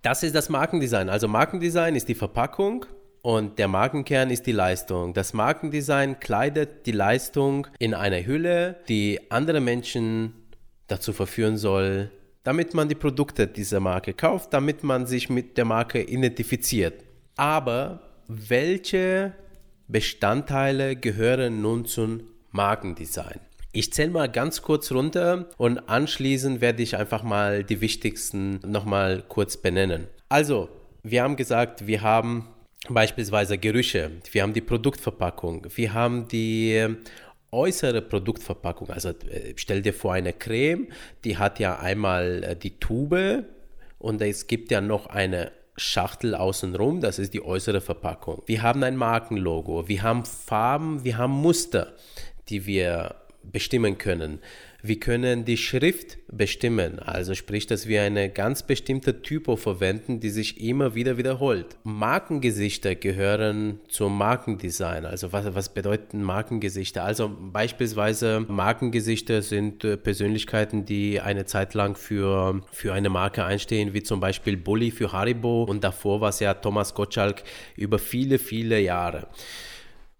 das 0.02 0.24
ist 0.24 0.36
das 0.36 0.50
Markendesign. 0.50 1.10
Also 1.10 1.28
Markendesign 1.28 1.96
ist 1.96 2.10
die 2.10 2.16
Verpackung, 2.16 2.86
und 3.24 3.58
der 3.58 3.70
Markenkern 3.70 4.30
ist 4.30 4.46
die 4.46 4.52
Leistung. 4.52 5.14
Das 5.14 5.34
Markendesign 5.34 6.20
kleidet 6.20 6.86
die 6.86 6.92
Leistung 6.92 7.68
in 7.80 7.94
eine 7.94 8.26
Hülle, 8.26 8.76
die 8.90 9.32
andere 9.32 9.62
Menschen 9.62 10.34
dazu 10.88 11.14
verführen 11.14 11.58
soll, 11.58 12.12
damit 12.44 12.74
man 12.74 12.90
die 12.90 12.96
Produkte 12.96 13.48
dieser 13.48 13.80
Marke 13.80 14.14
kauft, 14.14 14.54
damit 14.54 14.84
man 14.84 15.08
sich 15.08 15.30
mit 15.30 15.58
der 15.58 15.64
Marke 15.64 16.04
identifiziert. 16.04 16.96
Aber 17.38 18.02
welche 18.28 19.32
Bestandteile 19.88 20.98
gehören 20.98 21.62
nun 21.62 21.86
zum 21.86 22.24
Markendesign? 22.52 23.40
Ich 23.72 23.94
zähle 23.94 24.12
mal 24.12 24.30
ganz 24.30 24.62
kurz 24.62 24.92
runter 24.92 25.50
und 25.58 25.88
anschließend 25.88 26.60
werde 26.60 26.84
ich 26.84 26.98
einfach 26.98 27.24
mal 27.24 27.64
die 27.64 27.80
wichtigsten 27.80 28.60
nochmal 28.66 29.24
kurz 29.30 29.56
benennen. 29.56 30.08
Also, 30.28 30.68
wir 31.04 31.24
haben 31.24 31.38
gesagt, 31.38 31.88
wir 31.88 32.02
haben 32.02 32.50
beispielsweise 32.90 33.58
Gerüche, 33.58 34.12
wir 34.32 34.42
haben 34.44 34.54
die 34.54 34.62
Produktverpackung, 34.62 35.68
wir 35.76 35.94
haben 35.94 36.28
die 36.28 36.96
äußere 37.52 38.02
Produktverpackung. 38.02 38.90
Also 38.90 39.10
äh, 39.10 39.54
stell 39.56 39.82
dir 39.82 39.94
vor 39.94 40.14
eine 40.14 40.34
Creme, 40.34 40.88
die 41.24 41.38
hat 41.38 41.60
ja 41.60 41.80
einmal 41.80 42.44
äh, 42.44 42.56
die 42.56 42.80
Tube 42.80 43.46
und 44.00 44.22
es 44.22 44.48
gibt 44.48 44.72
ja 44.72 44.82
noch 44.82 45.08
eine 45.08 45.52
Schachtel 45.78 46.36
außenrum, 46.36 47.02
das 47.02 47.20
ist 47.20 47.34
die 47.34 47.44
äußere 47.44 47.82
Verpackung. 47.82 48.44
Wir 48.46 48.62
haben 48.62 48.84
ein 48.84 48.96
Markenlogo, 48.96 49.88
wir 49.88 50.04
haben 50.04 50.26
Farben, 50.26 51.04
wir 51.04 51.18
haben 51.18 51.32
Muster, 51.34 51.94
die 52.50 52.66
wir 52.66 53.16
bestimmen 53.44 53.98
können. 53.98 54.40
Wir 54.86 55.00
können 55.00 55.46
die 55.46 55.56
Schrift 55.56 56.18
bestimmen, 56.28 57.00
also 57.00 57.36
sprich, 57.36 57.68
dass 57.68 57.88
wir 57.88 58.02
eine 58.02 58.30
ganz 58.30 58.64
bestimmte 58.64 59.22
Typo 59.22 59.56
verwenden, 59.56 60.20
die 60.20 60.30
sich 60.30 60.60
immer 60.60 60.94
wieder 60.94 61.16
wiederholt. 61.16 61.78
Markengesichter 61.86 62.94
gehören 62.94 63.80
zum 63.88 64.18
Markendesign. 64.18 65.06
Also 65.06 65.32
was, 65.32 65.56
was 65.56 65.74
bedeuten 65.74 66.22
Markengesichter? 66.22 67.06
Also 67.06 67.32
beispielsweise 67.34 68.42
Markengesichter 68.42 69.42
sind 69.42 69.86
äh, 69.86 69.96
Persönlichkeiten, 69.96 70.84
die 70.84 71.22
eine 71.22 71.46
Zeit 71.46 71.76
lang 71.76 71.96
für, 71.96 72.62
für 72.74 72.92
eine 72.92 73.10
Marke 73.10 73.46
einstehen, 73.46 73.94
wie 73.94 74.04
zum 74.04 74.20
Beispiel 74.20 74.58
Bully 74.58 74.92
für 74.92 75.14
Haribo 75.14 75.64
und 75.64 75.86
davor 75.86 76.20
war 76.20 76.28
es 76.28 76.42
ja 76.42 76.56
Thomas 76.56 76.94
Gottschalk 76.94 77.44
über 77.78 78.00
viele, 78.00 78.38
viele 78.38 78.82
Jahre. 78.82 79.30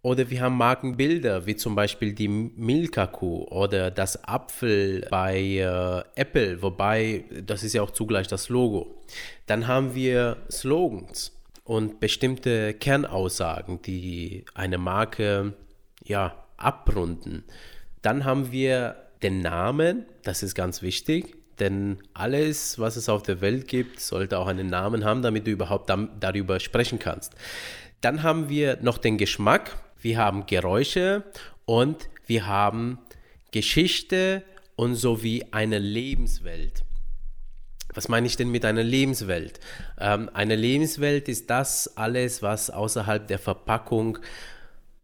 Oder 0.04 0.30
wir 0.30 0.42
haben 0.42 0.58
Markenbilder, 0.58 1.46
wie 1.46 1.56
zum 1.56 1.76
Beispiel 1.76 2.12
die 2.12 2.28
Milka-Kuh 2.28 3.46
oder 3.46 3.90
das 3.90 4.26
Apfel 4.26 5.08
bei 5.10 5.40
äh, 5.40 6.04
Apple, 6.20 6.62
wobei 6.62 7.24
das 7.42 7.64
ist 7.64 7.72
ja 7.72 7.82
auch 7.82 7.92
zugleich 7.92 8.28
das 8.28 8.50
Logo. 8.50 9.02
Dann 9.46 9.66
haben 9.66 9.96
wir 9.96 10.38
Slogans 10.52 11.32
und 11.64 12.02
bestimmte 12.02 12.74
Kernaussagen, 12.74 13.82
die 13.82 14.44
eine 14.54 14.78
Marke 14.78 15.54
ja 16.04 16.36
abrunden. 16.58 17.46
Dann 18.02 18.26
haben 18.26 18.52
wir 18.52 18.98
den 19.22 19.40
Namen, 19.40 20.06
das 20.24 20.44
ist 20.44 20.54
ganz 20.54 20.82
wichtig, 20.82 21.38
denn 21.60 22.00
alles, 22.14 22.78
was 22.78 22.98
es 22.98 23.08
auf 23.08 23.24
der 23.24 23.40
Welt 23.40 23.70
gibt, 23.70 24.02
sollte 24.02 24.38
auch 24.38 24.48
einen 24.48 24.68
Namen 24.68 25.06
haben, 25.06 25.22
damit 25.22 25.48
du 25.48 25.52
überhaupt 25.52 25.90
darüber 26.20 26.60
sprechen 26.60 27.00
kannst. 27.00 27.36
Dann 28.02 28.22
haben 28.22 28.50
wir 28.50 28.80
noch 28.82 28.98
den 28.98 29.18
Geschmack 29.18 29.78
wir 30.04 30.18
haben 30.18 30.46
Geräusche 30.46 31.24
und 31.66 32.10
wir 32.26 32.46
haben 32.46 33.00
Geschichte 33.52 34.44
und 34.76 34.96
sowie 34.96 35.46
eine 35.52 35.80
Lebenswelt. 35.80 36.84
Was 37.94 38.10
meine 38.10 38.28
ich 38.28 38.36
denn 38.36 38.50
mit 38.50 38.66
einer 38.66 38.84
Lebenswelt? 38.84 39.60
Ähm, 40.00 40.30
eine 40.34 40.56
Lebenswelt 40.56 41.30
ist 41.30 41.50
das 41.50 41.96
alles, 41.96 42.42
was 42.42 42.70
außerhalb 42.70 43.28
der 43.28 43.40
Verpackung 43.40 44.18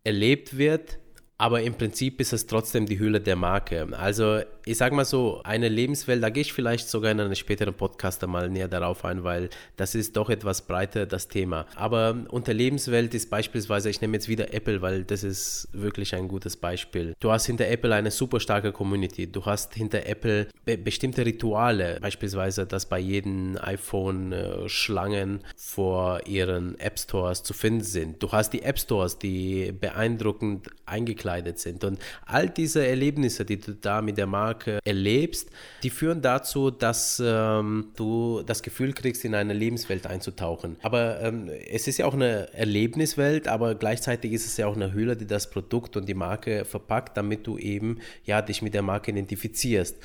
erlebt 0.03 0.57
wird, 0.57 0.97
aber 1.37 1.61
im 1.61 1.75
Prinzip 1.75 2.19
ist 2.19 2.33
es 2.33 2.47
trotzdem 2.47 2.85
die 2.85 2.99
Hülle 2.99 3.21
der 3.21 3.35
Marke. 3.35 3.87
Also 3.97 4.41
ich 4.69 4.77
sage 4.77 4.95
mal 4.95 5.05
so, 5.05 5.41
eine 5.43 5.67
Lebenswelt, 5.67 6.21
da 6.21 6.29
gehe 6.29 6.41
ich 6.41 6.53
vielleicht 6.53 6.87
sogar 6.89 7.11
in 7.11 7.19
einem 7.19 7.35
späteren 7.35 7.73
Podcast 7.73 8.25
mal 8.27 8.49
näher 8.49 8.67
darauf 8.67 9.05
ein, 9.05 9.23
weil 9.23 9.49
das 9.77 9.95
ist 9.95 10.15
doch 10.15 10.29
etwas 10.29 10.61
breiter 10.67 11.05
das 11.05 11.27
Thema. 11.27 11.65
Aber 11.75 12.15
unter 12.29 12.53
Lebenswelt 12.53 13.13
ist 13.13 13.29
beispielsweise, 13.29 13.89
ich 13.89 14.01
nehme 14.01 14.17
jetzt 14.17 14.27
wieder 14.27 14.53
Apple, 14.53 14.81
weil 14.81 15.03
das 15.03 15.23
ist 15.23 15.67
wirklich 15.71 16.13
ein 16.15 16.27
gutes 16.27 16.57
Beispiel. 16.57 17.13
Du 17.19 17.31
hast 17.31 17.45
hinter 17.45 17.67
Apple 17.67 17.93
eine 17.95 18.11
super 18.11 18.39
starke 18.39 18.71
Community. 18.71 19.31
Du 19.31 19.45
hast 19.45 19.73
hinter 19.73 20.05
Apple 20.05 20.47
be 20.65 20.77
bestimmte 20.77 21.25
Rituale, 21.25 21.97
beispielsweise, 22.01 22.65
dass 22.65 22.87
bei 22.87 22.99
jedem 22.99 23.57
iPhone 23.61 24.31
äh, 24.31 24.69
Schlangen 24.69 25.41
vor 25.55 26.27
ihren 26.27 26.79
App 26.79 26.99
Stores 26.99 27.43
zu 27.43 27.53
finden 27.53 27.83
sind. 27.83 28.21
Du 28.21 28.31
hast 28.31 28.51
die 28.51 28.61
App 28.61 28.79
Stores, 28.79 29.17
die 29.17 29.71
beeindruckend 29.71 30.69
eingekleidet 30.85 31.39
gekleidet 31.39 31.59
sind. 31.59 31.83
Und 31.83 31.99
all 32.25 32.49
diese 32.49 32.85
Erlebnisse, 32.85 33.45
die 33.45 33.59
du 33.59 33.73
da 33.73 34.01
mit 34.01 34.17
der 34.17 34.27
Marke 34.27 34.58
erlebst, 34.67 35.49
die 35.83 35.89
führen 35.89 36.21
dazu, 36.21 36.71
dass 36.71 37.21
ähm, 37.23 37.91
du 37.95 38.43
das 38.45 38.63
Gefühl 38.63 38.93
kriegst, 38.93 39.25
in 39.25 39.35
eine 39.35 39.53
Lebenswelt 39.53 40.07
einzutauchen. 40.07 40.77
Aber 40.81 41.21
ähm, 41.21 41.49
es 41.69 41.87
ist 41.87 41.97
ja 41.97 42.05
auch 42.05 42.13
eine 42.13 42.53
Erlebniswelt, 42.53 43.47
aber 43.47 43.75
gleichzeitig 43.75 44.33
ist 44.33 44.45
es 44.45 44.57
ja 44.57 44.67
auch 44.67 44.75
eine 44.75 44.93
Hülle, 44.93 45.15
die 45.15 45.27
das 45.27 45.49
Produkt 45.49 45.97
und 45.97 46.07
die 46.07 46.13
Marke 46.13 46.65
verpackt, 46.65 47.17
damit 47.17 47.47
du 47.47 47.57
eben 47.57 47.99
ja 48.25 48.41
dich 48.41 48.61
mit 48.61 48.73
der 48.73 48.81
Marke 48.81 49.11
identifizierst. 49.11 49.97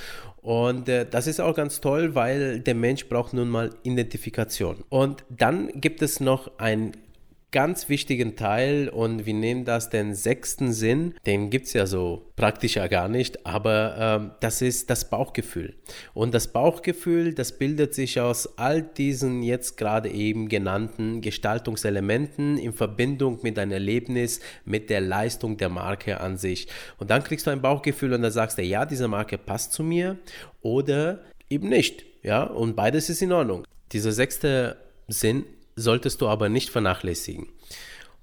Und 0.42 0.88
äh, 0.88 1.06
das 1.08 1.26
ist 1.26 1.40
auch 1.40 1.54
ganz 1.54 1.80
toll, 1.80 2.14
weil 2.14 2.60
der 2.60 2.74
Mensch 2.74 3.08
braucht 3.08 3.32
nun 3.32 3.48
mal 3.48 3.70
Identifikation. 3.82 4.84
Und 4.88 5.24
dann 5.30 5.68
gibt 5.80 6.02
es 6.02 6.20
noch 6.20 6.58
ein 6.58 6.92
ganz 7.54 7.88
wichtigen 7.88 8.34
Teil 8.34 8.88
und 8.88 9.26
wir 9.26 9.32
nehmen 9.32 9.64
das 9.64 9.88
den 9.88 10.12
sechsten 10.16 10.72
Sinn, 10.72 11.14
den 11.24 11.50
gibt 11.50 11.66
es 11.66 11.72
ja 11.72 11.86
so 11.86 12.32
praktisch 12.34 12.74
ja 12.74 12.88
gar 12.88 13.08
nicht, 13.08 13.46
aber 13.46 13.94
ähm, 13.96 14.30
das 14.40 14.60
ist 14.60 14.90
das 14.90 15.08
Bauchgefühl. 15.08 15.76
Und 16.14 16.34
das 16.34 16.48
Bauchgefühl, 16.48 17.32
das 17.32 17.56
bildet 17.56 17.94
sich 17.94 18.20
aus 18.20 18.58
all 18.58 18.82
diesen 18.82 19.44
jetzt 19.44 19.76
gerade 19.76 20.10
eben 20.10 20.48
genannten 20.48 21.20
Gestaltungselementen 21.20 22.58
in 22.58 22.72
Verbindung 22.72 23.38
mit 23.42 23.56
deinem 23.56 23.70
Erlebnis, 23.70 24.40
mit 24.64 24.90
der 24.90 25.00
Leistung 25.00 25.56
der 25.56 25.68
Marke 25.68 26.20
an 26.20 26.36
sich. 26.36 26.66
Und 26.98 27.10
dann 27.10 27.22
kriegst 27.22 27.46
du 27.46 27.52
ein 27.52 27.62
Bauchgefühl 27.62 28.14
und 28.14 28.22
dann 28.22 28.32
sagst 28.32 28.58
du, 28.58 28.62
ja, 28.62 28.84
diese 28.84 29.06
Marke 29.06 29.38
passt 29.38 29.72
zu 29.72 29.84
mir 29.84 30.18
oder 30.60 31.20
eben 31.48 31.68
nicht. 31.68 32.04
Ja, 32.24 32.42
und 32.42 32.74
beides 32.74 33.08
ist 33.10 33.22
in 33.22 33.30
Ordnung. 33.30 33.64
Dieser 33.92 34.10
sechste 34.10 34.76
Sinn 35.06 35.44
solltest 35.76 36.20
du 36.20 36.28
aber 36.28 36.48
nicht 36.48 36.70
vernachlässigen. 36.70 37.48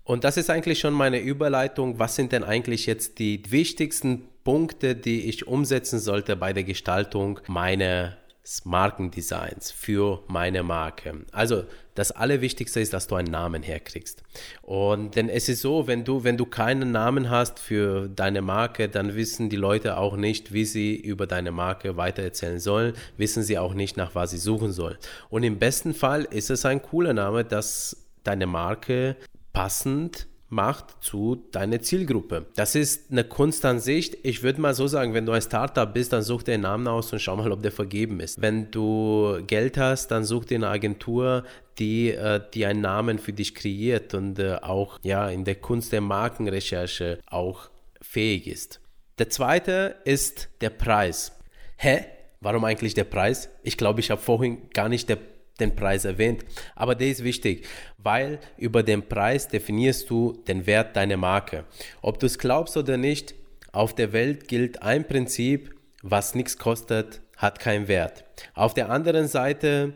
Und 0.03 0.23
das 0.23 0.37
ist 0.37 0.49
eigentlich 0.49 0.79
schon 0.79 0.93
meine 0.93 1.19
Überleitung. 1.19 1.99
Was 1.99 2.15
sind 2.15 2.31
denn 2.31 2.43
eigentlich 2.43 2.85
jetzt 2.85 3.19
die 3.19 3.43
wichtigsten 3.49 4.27
Punkte, 4.43 4.95
die 4.95 5.29
ich 5.29 5.47
umsetzen 5.47 5.99
sollte 5.99 6.35
bei 6.35 6.53
der 6.53 6.63
Gestaltung 6.63 7.39
meiner 7.47 8.17
Markendesigns 8.63 9.71
für 9.71 10.23
meine 10.27 10.63
Marke. 10.63 11.25
Also 11.31 11.63
das 11.95 12.11
Allerwichtigste 12.11 12.79
ist, 12.79 12.93
dass 12.93 13.07
du 13.07 13.15
einen 13.15 13.31
Namen 13.31 13.63
herkriegst. 13.63 14.23
Und 14.61 15.15
denn 15.15 15.29
es 15.29 15.47
ist 15.49 15.61
so, 15.61 15.87
wenn 15.87 16.03
du, 16.03 16.23
wenn 16.23 16.37
du 16.37 16.45
keinen 16.45 16.91
Namen 16.91 17.29
hast 17.29 17.59
für 17.59 18.07
deine 18.07 18.41
Marke, 18.41 18.89
dann 18.89 19.15
wissen 19.15 19.49
die 19.49 19.57
Leute 19.57 19.97
auch 19.97 20.15
nicht, 20.15 20.53
wie 20.53 20.65
sie 20.65 20.95
über 20.95 21.27
deine 21.27 21.51
Marke 21.51 21.97
weitererzählen 21.97 22.59
sollen, 22.59 22.93
wissen 23.17 23.43
sie 23.43 23.57
auch 23.57 23.73
nicht, 23.73 23.97
nach 23.97 24.15
was 24.15 24.31
sie 24.31 24.37
suchen 24.37 24.71
sollen. 24.71 24.97
Und 25.29 25.43
im 25.43 25.59
besten 25.59 25.93
Fall 25.93 26.23
ist 26.23 26.49
es 26.49 26.65
ein 26.65 26.81
cooler 26.81 27.13
Name, 27.13 27.43
dass 27.43 27.97
deine 28.23 28.47
Marke 28.47 29.17
passend 29.53 30.27
macht 30.51 31.01
zu 31.01 31.47
deiner 31.51 31.81
Zielgruppe. 31.81 32.45
Das 32.55 32.75
ist 32.75 33.09
eine 33.09 33.23
Kunst 33.23 33.63
an 33.65 33.79
sich. 33.79 34.23
Ich 34.25 34.43
würde 34.43 34.59
mal 34.59 34.73
so 34.73 34.85
sagen, 34.85 35.13
wenn 35.13 35.25
du 35.25 35.31
ein 35.31 35.41
Startup 35.41 35.91
bist, 35.91 36.11
dann 36.13 36.23
such 36.23 36.43
dir 36.43 36.55
einen 36.55 36.63
Namen 36.63 36.87
aus 36.87 37.11
und 37.13 37.19
schau 37.19 37.37
mal, 37.37 37.51
ob 37.51 37.63
der 37.63 37.71
vergeben 37.71 38.19
ist. 38.19 38.41
Wenn 38.41 38.69
du 38.69 39.39
Geld 39.47 39.77
hast, 39.77 40.11
dann 40.11 40.25
such 40.25 40.45
dir 40.45 40.55
eine 40.55 40.67
Agentur, 40.67 41.45
die, 41.79 42.11
äh, 42.11 42.41
die 42.53 42.65
einen 42.65 42.81
Namen 42.81 43.17
für 43.17 43.33
dich 43.33 43.55
kreiert 43.55 44.13
und 44.13 44.39
äh, 44.39 44.55
auch 44.61 44.99
ja, 45.03 45.29
in 45.29 45.45
der 45.45 45.55
Kunst 45.55 45.93
der 45.93 46.01
Markenrecherche 46.01 47.19
auch 47.27 47.69
fähig 48.01 48.47
ist. 48.47 48.81
Der 49.19 49.29
zweite 49.29 49.95
ist 50.03 50.49
der 50.59 50.69
Preis. 50.69 51.31
Hä? 51.77 52.05
Warum 52.41 52.65
eigentlich 52.65 52.95
der 52.95 53.03
Preis? 53.03 53.49
Ich 53.63 53.77
glaube, 53.77 53.99
ich 53.99 54.09
habe 54.09 54.19
vorhin 54.19 54.69
gar 54.73 54.89
nicht 54.89 55.07
der 55.07 55.17
den 55.61 55.75
Preis 55.75 56.03
erwähnt, 56.05 56.43
aber 56.75 56.95
der 56.95 57.09
ist 57.09 57.23
wichtig, 57.23 57.65
weil 57.97 58.39
über 58.57 58.83
den 58.83 59.07
Preis 59.07 59.47
definierst 59.47 60.09
du 60.09 60.33
den 60.47 60.65
Wert 60.65 60.95
deiner 60.95 61.17
Marke. 61.17 61.65
Ob 62.01 62.19
du 62.19 62.25
es 62.25 62.37
glaubst 62.37 62.75
oder 62.75 62.97
nicht, 62.97 63.35
auf 63.71 63.95
der 63.95 64.11
Welt 64.11 64.47
gilt 64.47 64.81
ein 64.81 65.07
Prinzip, 65.07 65.73
was 66.01 66.35
nichts 66.35 66.57
kostet, 66.57 67.21
hat 67.37 67.59
keinen 67.59 67.87
Wert. 67.87 68.25
Auf 68.53 68.73
der 68.73 68.89
anderen 68.89 69.27
Seite 69.27 69.93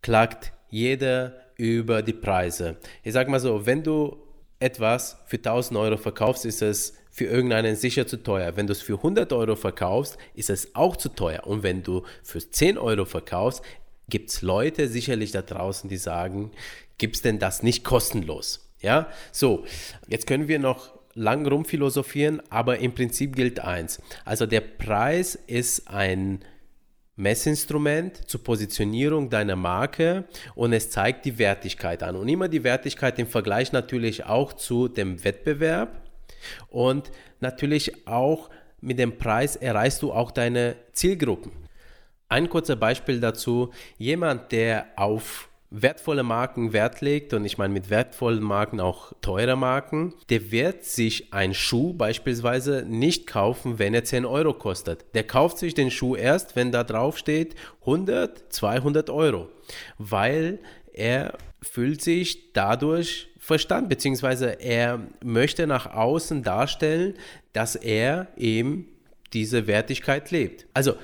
klagt 0.00 0.52
jeder 0.70 1.34
über 1.56 2.02
die 2.02 2.12
Preise. 2.12 2.76
Ich 3.02 3.12
sage 3.12 3.30
mal 3.30 3.40
so, 3.40 3.66
wenn 3.66 3.82
du 3.82 4.16
etwas 4.60 5.18
für 5.26 5.36
1000 5.36 5.78
Euro 5.78 5.96
verkaufst, 5.96 6.44
ist 6.44 6.62
es 6.62 6.94
für 7.10 7.24
irgendeinen 7.24 7.76
sicher 7.76 8.06
zu 8.06 8.22
teuer. 8.22 8.56
Wenn 8.56 8.66
du 8.66 8.72
es 8.72 8.82
für 8.82 8.94
100 8.94 9.32
Euro 9.32 9.56
verkaufst, 9.56 10.18
ist 10.34 10.50
es 10.50 10.74
auch 10.74 10.96
zu 10.96 11.08
teuer. 11.08 11.46
Und 11.46 11.62
wenn 11.62 11.82
du 11.82 12.02
für 12.22 12.38
10 12.38 12.78
Euro 12.78 13.04
verkaufst, 13.04 13.62
gibt 14.08 14.30
es 14.30 14.42
Leute 14.42 14.88
sicherlich 14.88 15.32
da 15.32 15.42
draußen, 15.42 15.88
die 15.88 15.96
sagen, 15.96 16.50
gibt 16.98 17.16
es 17.16 17.22
denn 17.22 17.38
das 17.38 17.62
nicht 17.62 17.84
kostenlos? 17.84 18.68
Ja, 18.80 19.08
so, 19.32 19.64
jetzt 20.08 20.26
können 20.26 20.48
wir 20.48 20.58
noch 20.58 20.92
lang 21.14 21.46
rumphilosophieren, 21.46 22.40
aber 22.48 22.78
im 22.78 22.94
Prinzip 22.94 23.34
gilt 23.34 23.60
eins. 23.60 24.00
Also 24.24 24.46
der 24.46 24.60
Preis 24.60 25.34
ist 25.34 25.88
ein 25.88 26.44
Messinstrument 27.16 28.28
zur 28.28 28.44
Positionierung 28.44 29.28
deiner 29.28 29.56
Marke 29.56 30.24
und 30.54 30.72
es 30.72 30.90
zeigt 30.90 31.24
die 31.24 31.38
Wertigkeit 31.38 32.04
an. 32.04 32.14
Und 32.14 32.28
immer 32.28 32.48
die 32.48 32.62
Wertigkeit 32.62 33.18
im 33.18 33.26
Vergleich 33.26 33.72
natürlich 33.72 34.26
auch 34.26 34.52
zu 34.52 34.86
dem 34.86 35.24
Wettbewerb 35.24 36.08
und 36.68 37.10
natürlich 37.40 38.06
auch 38.06 38.48
mit 38.80 39.00
dem 39.00 39.18
Preis 39.18 39.56
erreichst 39.56 40.02
du 40.02 40.12
auch 40.12 40.30
deine 40.30 40.76
Zielgruppen. 40.92 41.50
Ein 42.28 42.50
kurzer 42.50 42.76
Beispiel 42.76 43.20
dazu, 43.20 43.70
jemand, 43.96 44.52
der 44.52 44.86
auf 44.96 45.48
wertvolle 45.70 46.22
Marken 46.22 46.72
Wert 46.72 47.00
legt, 47.00 47.32
und 47.34 47.44
ich 47.44 47.58
meine 47.58 47.72
mit 47.72 47.90
wertvollen 47.90 48.42
Marken 48.42 48.80
auch 48.80 49.12
teure 49.20 49.56
Marken, 49.56 50.14
der 50.28 50.50
wird 50.50 50.84
sich 50.84 51.32
einen 51.32 51.54
Schuh 51.54 51.92
beispielsweise 51.92 52.84
nicht 52.86 53.26
kaufen, 53.26 53.78
wenn 53.78 53.94
er 53.94 54.04
10 54.04 54.24
Euro 54.24 54.54
kostet. 54.54 55.04
Der 55.14 55.24
kauft 55.24 55.58
sich 55.58 55.74
den 55.74 55.90
Schuh 55.90 56.16
erst, 56.16 56.56
wenn 56.56 56.72
da 56.72 56.84
drauf 56.84 57.18
steht 57.18 57.54
100, 57.80 58.52
200 58.52 59.10
Euro, 59.10 59.48
weil 59.98 60.58
er 60.92 61.36
fühlt 61.62 62.02
sich 62.02 62.52
dadurch 62.52 63.28
verstanden, 63.38 63.88
beziehungsweise 63.88 64.60
er 64.60 65.00
möchte 65.24 65.66
nach 65.66 65.94
außen 65.94 66.42
darstellen, 66.42 67.14
dass 67.52 67.74
er 67.76 68.28
eben 68.36 68.88
diese 69.32 69.66
Wertigkeit 69.66 70.30
lebt. 70.30 70.66
Also 70.72 70.94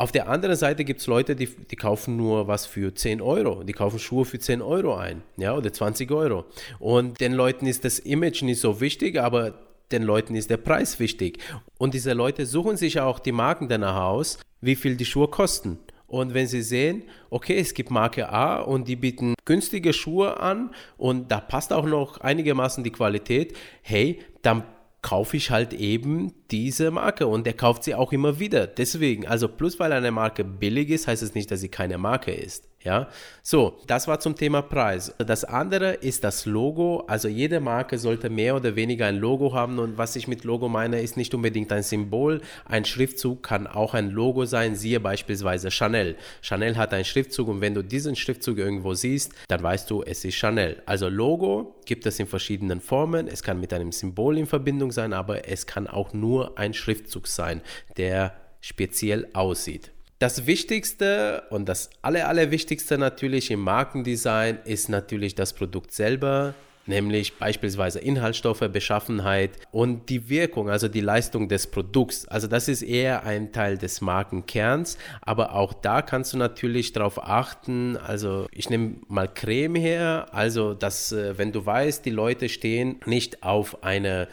auf 0.00 0.12
der 0.12 0.30
anderen 0.30 0.56
Seite 0.56 0.84
gibt 0.84 1.00
es 1.00 1.06
Leute, 1.06 1.36
die, 1.36 1.46
die 1.46 1.76
kaufen 1.76 2.16
nur 2.16 2.48
was 2.48 2.64
für 2.64 2.94
10 2.94 3.20
Euro. 3.20 3.64
Die 3.64 3.74
kaufen 3.74 3.98
Schuhe 3.98 4.24
für 4.24 4.38
10 4.38 4.62
Euro 4.62 4.94
ein, 4.94 5.22
ja, 5.36 5.54
oder 5.54 5.70
20 5.70 6.10
Euro. 6.10 6.46
Und 6.78 7.20
den 7.20 7.34
Leuten 7.34 7.66
ist 7.66 7.84
das 7.84 7.98
Image 7.98 8.40
nicht 8.42 8.60
so 8.60 8.80
wichtig, 8.80 9.20
aber 9.20 9.58
den 9.92 10.02
Leuten 10.02 10.34
ist 10.34 10.48
der 10.48 10.56
Preis 10.56 11.00
wichtig. 11.00 11.38
Und 11.76 11.92
diese 11.92 12.14
Leute 12.14 12.46
suchen 12.46 12.78
sich 12.78 12.98
auch 12.98 13.18
die 13.18 13.32
Marken 13.32 13.68
danach 13.68 14.04
aus, 14.04 14.38
wie 14.62 14.74
viel 14.74 14.96
die 14.96 15.04
Schuhe 15.04 15.28
kosten. 15.28 15.78
Und 16.06 16.32
wenn 16.32 16.46
sie 16.46 16.62
sehen, 16.62 17.02
okay, 17.28 17.58
es 17.58 17.74
gibt 17.74 17.90
Marke 17.90 18.30
A 18.30 18.60
und 18.60 18.88
die 18.88 18.96
bieten 18.96 19.34
günstige 19.44 19.92
Schuhe 19.92 20.40
an 20.40 20.70
und 20.96 21.30
da 21.30 21.40
passt 21.40 21.74
auch 21.74 21.84
noch 21.84 22.22
einigermaßen 22.22 22.82
die 22.82 22.90
Qualität, 22.90 23.54
hey, 23.82 24.18
dann 24.40 24.64
kaufe 25.02 25.36
ich 25.36 25.50
halt 25.50 25.72
eben 25.72 26.32
diese 26.50 26.90
Marke 26.90 27.26
und 27.26 27.46
der 27.46 27.54
kauft 27.54 27.84
sie 27.84 27.94
auch 27.94 28.12
immer 28.12 28.38
wieder. 28.38 28.66
Deswegen, 28.66 29.26
also 29.26 29.48
plus 29.48 29.78
weil 29.78 29.92
eine 29.92 30.10
Marke 30.10 30.44
billig 30.44 30.90
ist, 30.90 31.06
heißt 31.06 31.22
es 31.22 31.34
nicht, 31.34 31.50
dass 31.50 31.60
sie 31.60 31.68
keine 31.68 31.98
Marke 31.98 32.32
ist. 32.32 32.69
Ja, 32.82 33.08
so, 33.42 33.78
das 33.86 34.08
war 34.08 34.20
zum 34.20 34.36
Thema 34.36 34.62
Preis. 34.62 35.14
Das 35.18 35.44
andere 35.44 35.92
ist 35.92 36.24
das 36.24 36.46
Logo. 36.46 37.04
Also 37.08 37.28
jede 37.28 37.60
Marke 37.60 37.98
sollte 37.98 38.30
mehr 38.30 38.56
oder 38.56 38.74
weniger 38.74 39.04
ein 39.04 39.18
Logo 39.18 39.52
haben. 39.52 39.78
Und 39.78 39.98
was 39.98 40.16
ich 40.16 40.26
mit 40.26 40.44
Logo 40.44 40.70
meine, 40.70 41.02
ist 41.02 41.18
nicht 41.18 41.34
unbedingt 41.34 41.70
ein 41.72 41.82
Symbol. 41.82 42.40
Ein 42.64 42.86
Schriftzug 42.86 43.42
kann 43.42 43.66
auch 43.66 43.92
ein 43.92 44.08
Logo 44.08 44.46
sein. 44.46 44.76
Siehe 44.76 44.98
beispielsweise 44.98 45.70
Chanel. 45.70 46.16
Chanel 46.40 46.78
hat 46.78 46.94
einen 46.94 47.04
Schriftzug 47.04 47.48
und 47.48 47.60
wenn 47.60 47.74
du 47.74 47.82
diesen 47.82 48.16
Schriftzug 48.16 48.56
irgendwo 48.56 48.94
siehst, 48.94 49.34
dann 49.48 49.62
weißt 49.62 49.90
du, 49.90 50.02
es 50.02 50.24
ist 50.24 50.36
Chanel. 50.36 50.82
Also 50.86 51.10
Logo 51.10 51.76
gibt 51.84 52.06
es 52.06 52.18
in 52.18 52.26
verschiedenen 52.26 52.80
Formen. 52.80 53.28
Es 53.28 53.42
kann 53.42 53.60
mit 53.60 53.74
einem 53.74 53.92
Symbol 53.92 54.38
in 54.38 54.46
Verbindung 54.46 54.90
sein, 54.90 55.12
aber 55.12 55.46
es 55.46 55.66
kann 55.66 55.86
auch 55.86 56.14
nur 56.14 56.56
ein 56.58 56.72
Schriftzug 56.72 57.26
sein, 57.26 57.60
der 57.98 58.32
speziell 58.62 59.28
aussieht. 59.34 59.90
Das 60.20 60.46
Wichtigste 60.46 61.44
und 61.48 61.66
das 61.66 61.88
Aller, 62.02 62.28
Allerwichtigste 62.28 62.98
natürlich 62.98 63.50
im 63.50 63.60
Markendesign 63.60 64.58
ist 64.66 64.90
natürlich 64.90 65.34
das 65.34 65.54
Produkt 65.54 65.92
selber, 65.92 66.52
nämlich 66.84 67.38
beispielsweise 67.38 68.00
Inhaltsstoffe, 68.00 68.68
Beschaffenheit 68.70 69.52
und 69.72 70.10
die 70.10 70.28
Wirkung, 70.28 70.68
also 70.68 70.88
die 70.88 71.00
Leistung 71.00 71.48
des 71.48 71.68
Produkts. 71.68 72.28
Also 72.28 72.48
das 72.48 72.68
ist 72.68 72.82
eher 72.82 73.24
ein 73.24 73.52
Teil 73.52 73.78
des 73.78 74.02
Markenkerns, 74.02 74.98
aber 75.22 75.54
auch 75.54 75.72
da 75.72 76.02
kannst 76.02 76.34
du 76.34 76.36
natürlich 76.36 76.92
darauf 76.92 77.18
achten, 77.24 77.96
also 77.96 78.46
ich 78.52 78.68
nehme 78.68 78.96
mal 79.08 79.26
Creme 79.26 79.76
her, 79.76 80.26
also 80.32 80.74
dass 80.74 81.12
äh, 81.12 81.38
wenn 81.38 81.50
du 81.50 81.64
weißt, 81.64 82.04
die 82.04 82.10
Leute 82.10 82.50
stehen 82.50 83.00
nicht 83.06 83.42
auf 83.42 83.82
eine 83.84 84.28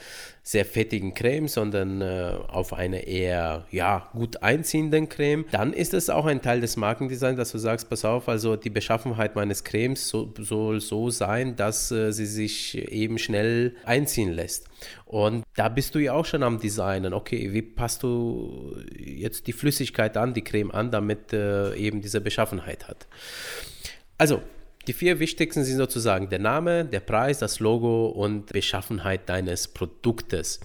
sehr 0.48 0.64
fettigen 0.64 1.14
Creme, 1.14 1.50
sondern 1.50 2.00
äh, 2.00 2.32
auf 2.48 2.72
eine 2.72 3.06
eher 3.06 3.66
ja, 3.70 4.08
gut 4.14 4.44
einziehenden 4.44 5.10
Creme, 5.10 5.44
dann 5.52 5.74
ist 5.74 5.94
es 5.94 6.10
auch 6.10 6.26
ein 6.26 6.42
Teil 6.42 6.62
des 6.62 6.78
Markendesigns, 6.78 7.36
dass 7.36 7.52
du 7.52 7.58
sagst, 7.58 7.90
pass 7.90 8.06
auf, 8.06 8.30
also 8.30 8.56
die 8.56 8.70
Beschaffenheit 8.70 9.36
meines 9.36 9.66
Cremes 9.66 10.08
so, 10.08 10.34
soll 10.40 10.80
so 10.80 11.10
sein, 11.10 11.58
dass 11.58 11.92
äh, 11.92 12.14
sie 12.14 12.26
sich 12.26 12.78
eben 12.78 13.18
schnell 13.18 13.76
einziehen 13.84 14.32
lässt. 14.32 14.70
Und 15.04 15.44
da 15.58 15.68
bist 15.68 15.96
du 15.96 16.00
ja 16.00 16.14
auch 16.14 16.26
schon 16.26 16.44
am 16.44 16.62
Designen. 16.62 17.14
Okay, 17.14 17.52
wie 17.52 17.62
passt 17.62 18.04
du 18.04 18.74
jetzt 18.98 19.48
die 19.48 19.54
Flüssigkeit 19.54 20.16
an, 20.16 20.34
die 20.34 20.46
Creme 20.46 20.72
an, 20.72 20.92
damit 20.92 21.34
äh, 21.34 21.76
eben 21.76 22.00
diese 22.00 22.22
Beschaffenheit 22.22 22.88
hat. 22.88 23.06
Also, 24.18 24.42
die 24.88 24.94
vier 24.94 25.20
wichtigsten 25.20 25.66
sind 25.66 25.78
sozusagen 25.78 26.30
der 26.30 26.40
Name, 26.40 26.86
der 26.86 27.02
Preis, 27.02 27.40
das 27.40 27.60
Logo 27.60 28.08
und 28.08 28.46
Beschaffenheit 28.48 29.28
deines 29.28 29.68
Produktes. 29.68 30.62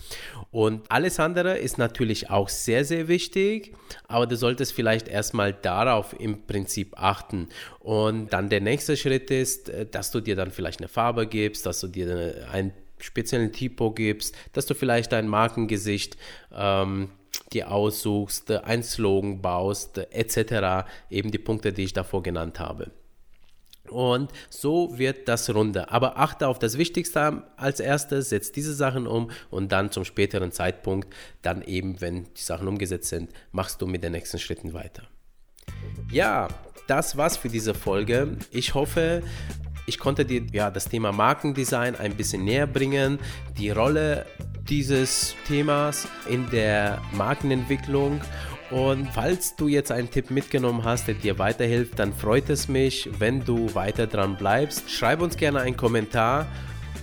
Und 0.52 0.90
alles 0.90 1.18
andere 1.18 1.58
ist 1.58 1.76
natürlich 1.76 2.30
auch 2.30 2.48
sehr, 2.48 2.84
sehr 2.84 3.08
wichtig, 3.08 3.74
aber 4.06 4.26
du 4.26 4.36
solltest 4.36 4.74
vielleicht 4.74 5.08
erstmal 5.08 5.52
darauf 5.52 6.14
im 6.18 6.46
Prinzip 6.46 6.94
achten. 6.96 7.48
Und 7.80 8.32
dann 8.32 8.48
der 8.48 8.60
nächste 8.60 8.96
Schritt 8.96 9.30
ist, 9.30 9.68
äh, 9.68 9.86
dass 9.86 10.12
du 10.12 10.20
dir 10.20 10.36
dann 10.36 10.52
vielleicht 10.52 10.80
eine 10.80 10.88
Farbe 10.88 11.26
gibst, 11.26 11.66
dass 11.66 11.80
du 11.80 11.88
dir 11.88 12.46
einen 12.52 12.72
speziellen 12.98 13.52
Typo 13.52 13.90
gibst, 13.90 14.36
dass 14.52 14.66
du 14.66 14.74
vielleicht 14.74 15.10
dein 15.10 15.26
Markengesicht 15.26 16.16
ähm, 16.54 17.08
dir 17.52 17.72
aussuchst, 17.72 18.50
ein 18.50 18.84
Slogan 18.84 19.42
baust, 19.42 19.98
etc. 19.98 20.86
Eben 21.10 21.32
die 21.32 21.38
Punkte, 21.38 21.72
die 21.72 21.84
ich 21.84 21.92
davor 21.92 22.22
genannt 22.22 22.60
habe. 22.60 22.92
Und 23.92 24.32
so 24.50 24.98
wird 24.98 25.28
das 25.28 25.48
runter. 25.54 25.92
Aber 25.92 26.18
achte 26.18 26.48
auf 26.48 26.58
das 26.58 26.78
Wichtigste 26.78 27.44
als 27.56 27.80
erstes, 27.80 28.30
setz 28.30 28.50
diese 28.52 28.74
Sachen 28.74 29.06
um 29.06 29.30
und 29.50 29.70
dann 29.70 29.90
zum 29.90 30.04
späteren 30.04 30.50
Zeitpunkt, 30.50 31.14
dann 31.42 31.62
eben, 31.62 32.00
wenn 32.00 32.24
die 32.24 32.42
Sachen 32.42 32.66
umgesetzt 32.68 33.08
sind, 33.08 33.30
machst 33.52 33.80
du 33.80 33.86
mit 33.86 34.02
den 34.02 34.12
nächsten 34.12 34.38
Schritten 34.38 34.72
weiter. 34.72 35.04
Ja, 36.10 36.48
das 36.86 37.16
war's 37.16 37.36
für 37.36 37.48
diese 37.48 37.74
Folge. 37.74 38.36
Ich 38.50 38.74
hoffe, 38.74 39.22
ich 39.86 39.98
konnte 39.98 40.24
dir 40.24 40.42
ja 40.52 40.70
das 40.70 40.86
Thema 40.86 41.12
Markendesign 41.12 41.96
ein 41.96 42.16
bisschen 42.16 42.44
näher 42.44 42.66
bringen, 42.66 43.18
die 43.58 43.70
Rolle 43.70 44.26
dieses 44.68 45.34
Themas 45.48 46.06
in 46.28 46.48
der 46.50 47.00
Markenentwicklung 47.12 48.20
und 48.72 49.06
falls 49.12 49.54
du 49.54 49.68
jetzt 49.68 49.92
einen 49.92 50.10
Tipp 50.10 50.30
mitgenommen 50.30 50.82
hast, 50.84 51.06
der 51.06 51.14
dir 51.14 51.38
weiterhilft, 51.38 51.98
dann 51.98 52.12
freut 52.12 52.48
es 52.48 52.68
mich, 52.68 53.08
wenn 53.18 53.44
du 53.44 53.74
weiter 53.74 54.06
dran 54.06 54.36
bleibst. 54.36 54.90
Schreib 54.90 55.20
uns 55.20 55.36
gerne 55.36 55.60
einen 55.60 55.76
Kommentar. 55.76 56.46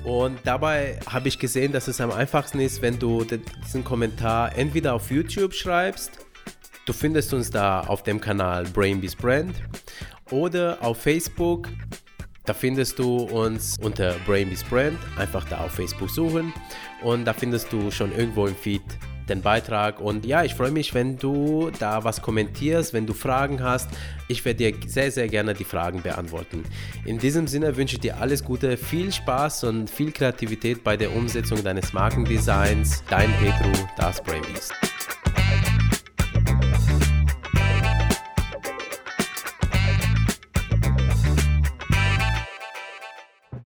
Und 0.03 0.39
dabei 0.45 0.99
habe 1.05 1.27
ich 1.27 1.37
gesehen, 1.37 1.71
dass 1.71 1.87
es 1.87 2.01
am 2.01 2.11
einfachsten 2.11 2.59
ist, 2.59 2.81
wenn 2.81 2.97
du 2.97 3.23
diesen 3.63 3.83
Kommentar 3.83 4.57
entweder 4.57 4.95
auf 4.95 5.11
YouTube 5.11 5.53
schreibst, 5.53 6.11
du 6.85 6.93
findest 6.93 7.33
uns 7.33 7.51
da 7.51 7.81
auf 7.81 8.01
dem 8.01 8.19
Kanal 8.19 8.63
Brainbees 8.63 9.15
Brand, 9.15 9.55
oder 10.31 10.77
auf 10.81 11.01
Facebook, 11.01 11.67
da 12.45 12.53
findest 12.53 12.97
du 12.99 13.17
uns 13.17 13.77
unter 13.79 14.15
Brainbees 14.25 14.63
Brand, 14.63 14.97
einfach 15.17 15.47
da 15.49 15.59
auf 15.59 15.71
Facebook 15.73 16.09
suchen 16.09 16.53
und 17.03 17.25
da 17.25 17.33
findest 17.33 17.71
du 17.71 17.91
schon 17.91 18.11
irgendwo 18.15 18.47
im 18.47 18.55
Feed 18.55 18.81
den 19.29 19.41
Beitrag. 19.41 19.99
Und 19.99 20.25
ja, 20.25 20.43
ich 20.43 20.55
freue 20.55 20.71
mich, 20.71 20.93
wenn 20.93 21.17
du 21.17 21.71
da 21.79 22.03
was 22.03 22.21
kommentierst, 22.21 22.93
wenn 22.93 23.05
du 23.05 23.13
Fragen 23.13 23.63
hast. 23.63 23.89
Ich 24.27 24.43
werde 24.45 24.71
dir 24.71 24.89
sehr, 24.89 25.11
sehr 25.11 25.27
gerne 25.27 25.53
die 25.53 25.63
Fragen 25.63 26.01
beantworten. 26.01 26.63
In 27.05 27.17
diesem 27.19 27.47
Sinne 27.47 27.77
wünsche 27.77 27.95
ich 27.95 28.01
dir 28.01 28.19
alles 28.19 28.43
Gute, 28.43 28.77
viel 28.77 29.11
Spaß 29.11 29.65
und 29.65 29.89
viel 29.89 30.11
Kreativität 30.11 30.83
bei 30.83 30.97
der 30.97 31.15
Umsetzung 31.15 31.63
deines 31.63 31.93
Markendesigns. 31.93 33.03
Dein 33.09 33.31
Petru, 33.39 33.71
das 33.97 34.21
Brainbeast. 34.23 34.88